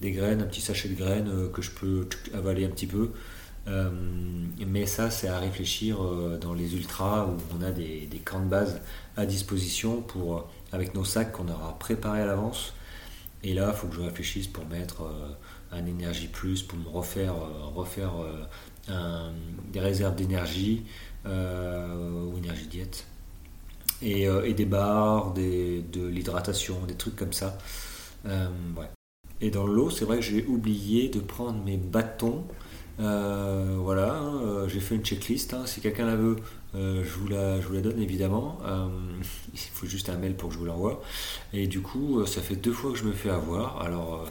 [0.00, 3.10] des graines, un petit sachet de graines que je peux avaler un petit peu.
[3.66, 3.90] Euh,
[4.66, 8.48] mais ça, c'est à réfléchir euh, dans les ultras où on a des, camps de
[8.48, 8.80] base
[9.16, 10.40] à disposition pour, euh,
[10.72, 12.72] avec nos sacs qu'on aura préparés à l'avance.
[13.42, 15.08] Et là, il faut que je réfléchisse pour mettre
[15.70, 17.34] un énergie plus, pour me refaire,
[17.72, 18.14] refaire
[19.72, 20.82] des réserves d'énergie
[21.24, 23.06] ou énergie diète.
[24.02, 27.58] Et, des barres, de l'hydratation, des trucs comme ça.
[29.40, 32.44] Et dans l'eau, c'est vrai que j'ai oublié de prendre mes bâtons
[33.00, 35.54] euh, voilà, euh, j'ai fait une checklist.
[35.54, 35.66] Hein.
[35.66, 36.36] Si quelqu'un la veut,
[36.74, 38.58] euh, je, vous la, je vous la donne évidemment.
[39.52, 41.02] il faut juste un mail pour que je vous l'envoie.
[41.52, 43.80] Et du coup, ça fait deux fois que je me fais avoir.
[43.82, 44.24] Alors,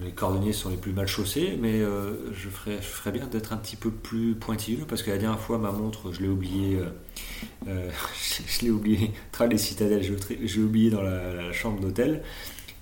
[0.00, 3.56] les cordonniers sont les plus mal chaussés, mais je, ferais, je ferais bien d'être un
[3.56, 6.78] petit peu plus pointilleux parce que la dernière fois, ma montre, je l'ai oublié.
[7.66, 9.12] je l'ai oublié.
[9.48, 12.22] les citadelles, je l'ai oublié dans la, la chambre d'hôtel.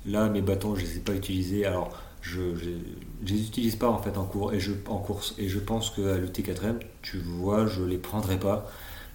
[0.07, 1.65] Là, mes bâtons, je ne les ai pas utilisés.
[1.65, 2.41] Alors, je
[3.23, 4.53] ne les utilise pas en fait en cours.
[4.53, 5.35] Et je course.
[5.39, 8.71] Et je pense qu'à l'UT4M tu vois je les prendrai pas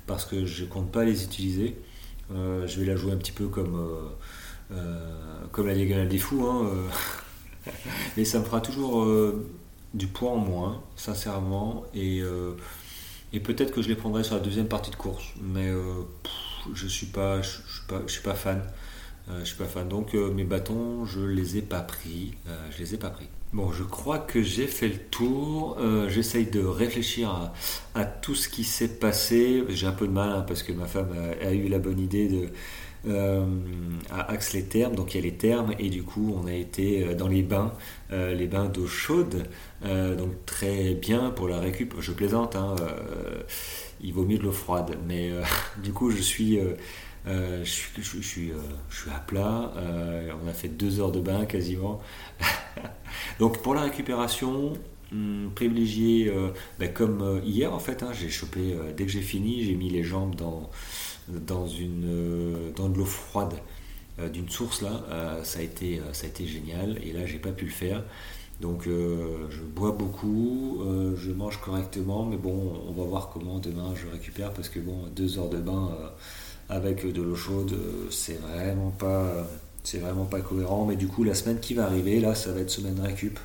[0.06, 1.78] parce que je compte pas les utiliser.
[2.32, 6.18] Euh, je vais la jouer un petit peu comme euh, euh, comme la diagonale des
[6.18, 6.70] fous hein,
[8.18, 9.08] mais ça me fera toujours
[9.94, 11.86] du poids en moins sincèrement.
[11.94, 12.22] Et,
[13.44, 15.26] peut-être que je les prendrai sur la deuxième partie de course.
[15.42, 15.72] Mais
[16.74, 18.62] je suis pas je, suis pas je suis pas fan
[19.40, 19.88] je suis pas fan.
[19.88, 22.36] Donc euh, mes bâtons, je les ai pas pris.
[22.48, 23.28] Euh, je les ai pas pris.
[23.54, 25.78] Bon, je crois que j'ai fait le tour.
[26.10, 27.52] J'essaye de réfléchir
[27.96, 29.64] à, tout ce qui s'est passé.
[29.70, 32.28] J'ai un peu de mal hein, parce que ma femme a, eu la bonne idée
[32.28, 33.46] de,
[34.12, 34.96] à Axe-les-Thermes.
[34.96, 37.72] Donc il y a les thermes et du coup on a été dans les bains,
[38.12, 39.48] les bains d'eau chaude.
[39.82, 41.94] donc très bien pour la récup.
[42.02, 42.76] Je plaisante, hein,
[44.02, 44.98] il vaut mieux de l'eau froide.
[45.08, 45.32] Mais
[45.82, 46.60] du coup je suis...
[47.28, 48.52] je, suis, je, suis,
[49.14, 49.74] à plat,
[50.44, 52.02] on a fait deux heures de bain quasiment.
[53.40, 54.74] Donc pour la récupération,
[55.12, 56.50] hum, privilégier, euh,
[56.80, 59.76] ben, comme euh, hier en fait, hein, j'ai chopé, euh, dès que j'ai fini, j'ai
[59.76, 60.70] mis les jambes dans,
[61.30, 63.54] de l'eau froide
[64.34, 67.66] d'une source là, ça, a été, ça a été génial et là j'ai pas pu
[67.66, 68.04] le faire.
[68.62, 70.82] Donc je bois beaucoup,
[71.16, 75.04] je mange correctement, mais bon, on va voir comment demain je récupère parce que bon,
[75.16, 75.92] deux heures de bain
[76.70, 77.76] avec de l'eau chaude,
[78.10, 79.48] c'est vraiment pas
[79.88, 80.86] c'est vraiment pas cohérent.
[80.86, 83.40] Mais du coup, la semaine qui va arriver, là, ça va être semaine récup.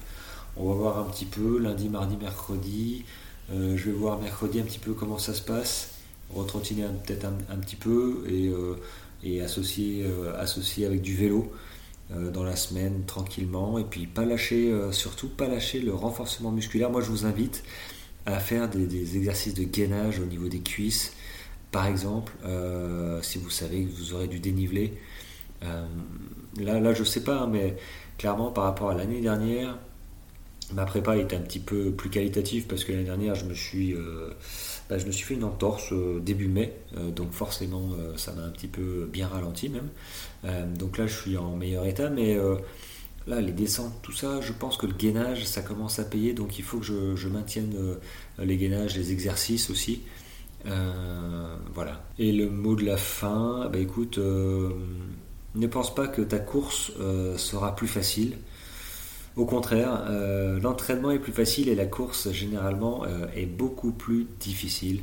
[0.56, 3.04] On va voir un petit peu lundi, mardi, mercredi.
[3.52, 5.90] Euh, je vais voir mercredi un petit peu comment ça se passe.
[6.34, 8.76] Retrottiner peut-être un, petit peu et, euh,
[9.24, 11.52] euh, associer avec du vélo
[12.10, 13.78] dans la semaine tranquillement.
[13.78, 16.90] Et puis pas lâcher, surtout pas lâcher le renforcement musculaire.
[16.90, 17.62] Moi, je vous invite
[18.26, 21.12] à faire des exercices de gainage au niveau des cuisses.
[21.72, 22.32] Par exemple,
[23.22, 24.92] si vous savez que vous aurez du dénivelé,
[25.64, 25.86] euh,
[26.58, 27.76] là, là, je sais pas, hein, mais
[28.18, 29.78] clairement, par rapport à l'année dernière,
[30.72, 33.94] ma prépa était un petit peu plus qualitative parce que l'année dernière, je me suis,
[33.94, 34.30] euh,
[34.88, 36.72] bah, je me suis fait une entorse euh, début mai,
[37.14, 39.88] donc forcément, ça m'a un petit peu bien ralenti même.
[40.76, 42.36] donc là, je suis en meilleur état, mais
[43.26, 46.58] là, les descentes, tout ça, je pense que le gainage, ça commence à payer, donc
[46.58, 47.74] il faut que je maintienne
[48.38, 50.02] les gainages, les exercices aussi.
[50.64, 52.04] Voilà.
[52.18, 54.18] Et le mot de la fin, bah écoute,
[55.54, 58.38] ne pense pas que ta course euh, sera plus facile.
[59.36, 64.26] Au contraire, euh, l'entraînement est plus facile et la course généralement euh, est beaucoup plus
[64.40, 65.02] difficile,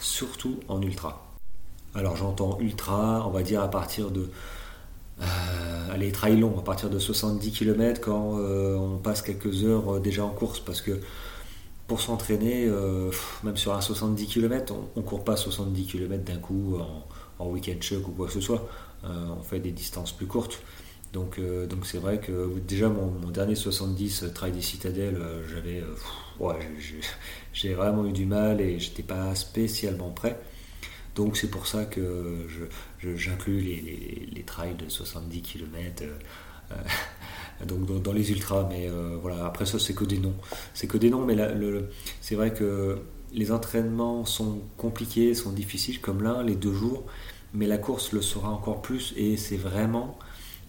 [0.00, 1.26] surtout en ultra.
[1.94, 4.28] Alors j'entends ultra, on va dire à partir de...
[5.90, 10.30] allez, trail long, à partir de 70 km quand on passe quelques heures déjà en
[10.30, 11.00] course parce que
[11.90, 12.70] pour s'entraîner,
[13.42, 17.04] même sur un 70 km, on court pas 70 km d'un coup en,
[17.40, 18.68] en week-end chuck ou quoi que ce soit.
[19.04, 20.60] Euh, on fait des distances plus courtes.
[21.12, 25.18] Donc, euh, donc c'est vrai que déjà mon, dernier 70 euh, Trail des Citadelles,
[25.48, 25.82] j'avais,
[27.52, 30.38] j'ai vraiment eu du mal et j'étais pas spécialement prêt.
[31.16, 32.46] Donc c'est pour ça que
[33.16, 36.04] j'inclus les, les, trails de 70 km
[37.66, 38.66] donc dans, les ultras.
[38.68, 38.88] Mais
[39.20, 40.34] voilà, après ça c'est que des noms.
[40.74, 41.36] C'est que des noms, mais
[42.20, 42.98] c'est vrai que
[43.32, 47.04] les entraînements sont compliqués, sont difficiles, comme l'un, les deux jours
[47.54, 50.18] mais la course le sera encore plus et c'est vraiment,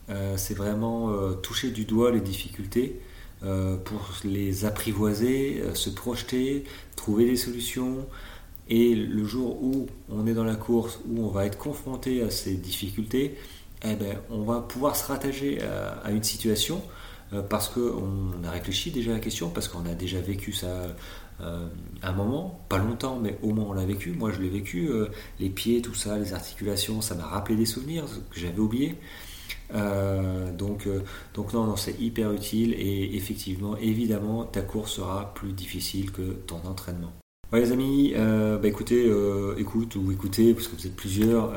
[0.10, 3.00] euh, vraiment euh, toucher du doigt les difficultés
[3.44, 6.64] euh, pour les apprivoiser, se projeter,
[6.96, 8.06] trouver des solutions.
[8.70, 12.30] Et le jour où on est dans la course, où on va être confronté à
[12.30, 13.36] ces difficultés,
[13.84, 15.60] eh ben, on va pouvoir se rattacher
[16.04, 16.82] à, une situation
[17.50, 20.68] parce qu'on a réfléchi déjà à la question, parce qu'on a déjà vécu ça
[21.44, 21.68] euh,
[22.04, 24.12] un moment, pas longtemps, mais au moins on l'a vécu.
[24.12, 24.90] Moi, je l'ai vécu.
[24.90, 25.08] Euh,
[25.40, 28.96] les pieds, tout ça, les articulations, ça m'a rappelé des souvenirs que j'avais oubliés.
[29.74, 30.88] Euh, donc,
[31.34, 36.22] donc non, non, c'est hyper utile et effectivement, évidemment, ta course sera plus difficile que
[36.22, 37.14] ton entraînement.
[37.52, 39.12] Ouais, les amis, bah, écoutez,
[39.58, 41.54] écoute ou écoutez, parce que vous êtes plusieurs.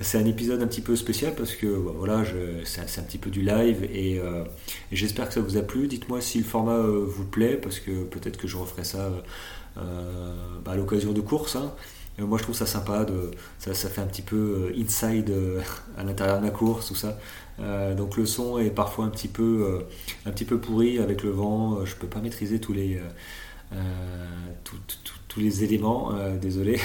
[0.00, 2.24] C'est un épisode un petit peu spécial parce que bah, voilà,
[2.64, 4.44] c'est un petit peu du live euh,
[4.90, 5.88] et, j'espère que ça vous a plu.
[5.88, 9.10] Dites-moi si le format euh, vous plaît parce que peut-être que je referai ça
[9.76, 10.34] euh,
[10.64, 11.56] bah, à l'occasion de courses.
[11.56, 11.72] Hein.
[12.18, 13.06] Moi, je trouve ça sympa.
[13.58, 15.32] Ça, fait un petit peu inside
[15.96, 17.18] à l'intérieur de ma course, tout ça.
[17.96, 19.86] donc le son est parfois un petit peu,
[20.60, 21.84] pourri avec le vent.
[21.86, 23.00] Je peux pas maîtriser tous les
[25.64, 26.12] éléments.
[26.40, 26.78] désolé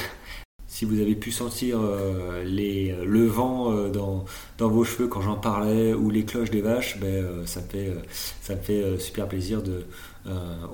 [0.75, 4.25] si vous avez pu sentir euh, le vent euh, dans,
[4.59, 8.99] vos cheveux quand j'en parlais ou les cloches des vaches, ben, euh, ça, me fait,
[8.99, 9.85] super plaisir de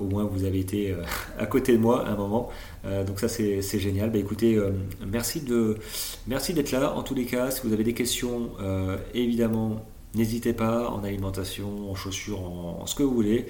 [0.00, 0.96] au moins vous avez été
[1.38, 2.48] à côté de moi un moment.
[3.06, 4.10] donc ça c'est génial.
[4.10, 4.58] Ben, écoutez,
[5.06, 5.44] merci
[6.26, 6.94] merci d'être là.
[6.94, 8.50] En tous les cas, si vous avez des questions,
[9.14, 9.84] évidemment
[10.14, 13.46] N'hésitez pas en alimentation, en chaussures, en, ce que vous voulez,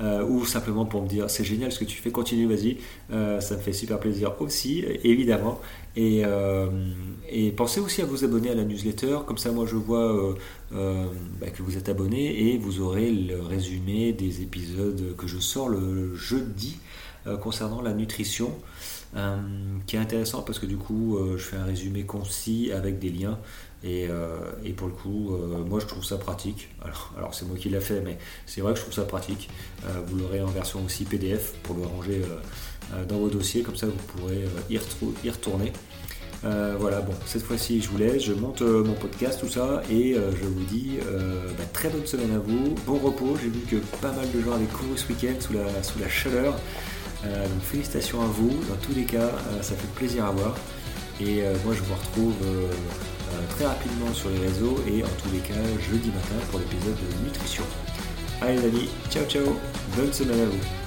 [0.00, 2.76] euh, ou simplement pour me dire c'est génial ce que tu fais, continue, vas-y,
[3.12, 5.58] euh, ça me fait super plaisir aussi, évidemment.
[5.96, 6.68] Euh,
[7.30, 10.34] et, pensez aussi à vous abonner à la newsletter, comme ça moi je vois
[10.70, 15.70] bah, que vous êtes abonné et vous aurez le résumé des épisodes que je sors
[15.70, 16.78] le jeudi
[17.40, 18.52] concernant la nutrition.
[19.86, 23.38] qui est intéressant parce que du coup je fais un résumé concis avec des liens
[23.84, 26.68] euh, et, pour le coup, euh, moi je trouve ça pratique.
[27.16, 29.48] Alors, c'est moi qui l'ai fait, mais c'est vrai que je trouve ça pratique.
[29.86, 32.22] Euh, vous l'aurez en version aussi PDF pour le ranger
[33.08, 35.72] dans vos dossiers, comme ça vous pourrez y, y retourner.
[36.42, 40.44] voilà, bon, cette fois-ci, je vous laisse, je monte mon podcast, tout ça, et je
[40.44, 40.98] vous dis
[41.56, 43.36] bah, très bonne semaine à vous, bon repos.
[43.40, 46.08] J'ai vu que pas mal de gens avaient couru ce week-end sous la, sous la
[46.08, 46.52] chaleur.
[47.22, 49.30] donc félicitations à vous, dans tous les cas,
[49.62, 50.54] ça fait plaisir à voir.
[51.20, 52.34] Et moi, je vous retrouve
[53.50, 57.24] très rapidement sur les réseaux et en tous les cas jeudi matin pour l'épisode de
[57.24, 57.64] nutrition.
[58.40, 59.56] Allez les amis, ciao ciao,
[59.96, 60.81] bonne semaine à vous.